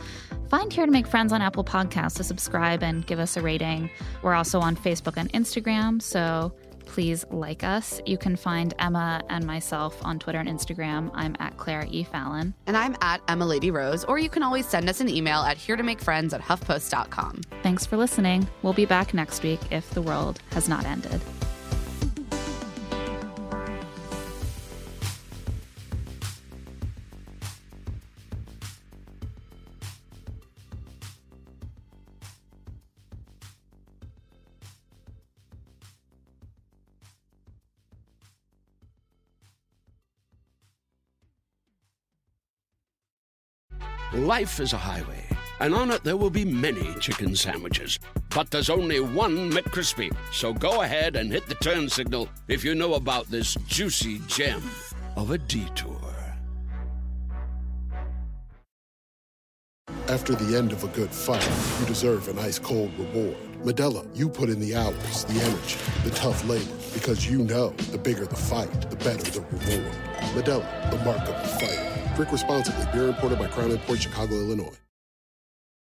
[0.49, 3.91] find Here to Make Friends on Apple Podcasts to subscribe and give us a rating.
[4.23, 6.53] We're also on Facebook and Instagram, so
[6.89, 8.01] please like us.
[8.07, 11.11] You can find Emma and myself on Twitter and Instagram.
[11.15, 12.03] I'm at Claire E.
[12.03, 12.55] Fallon.
[12.67, 15.57] And I'm at Emma Lady Rose, or you can always send us an email at
[15.57, 17.43] here to make friends at huffpost.com.
[17.63, 18.49] Thanks for listening.
[18.63, 21.21] We'll be back next week if the world has not ended.
[44.15, 45.23] Life is a highway,
[45.61, 47.99] and on it there will be many chicken sandwiches.
[48.35, 50.11] But there's only one McCrispy.
[50.33, 54.63] So go ahead and hit the turn signal if you know about this juicy gem
[55.15, 56.01] of a detour.
[60.09, 61.47] After the end of a good fight,
[61.79, 63.37] you deserve an ice cold reward.
[63.63, 66.65] Modelo, you put in the hours, the energy, the tough labor,
[66.95, 69.93] because you know the bigger the fight, the better the reward.
[70.35, 71.98] Modelo, the mark of the fighter.
[72.19, 72.85] Drink responsibly.
[72.93, 74.88] Beer imported by Crown Port Chicago, Illinois.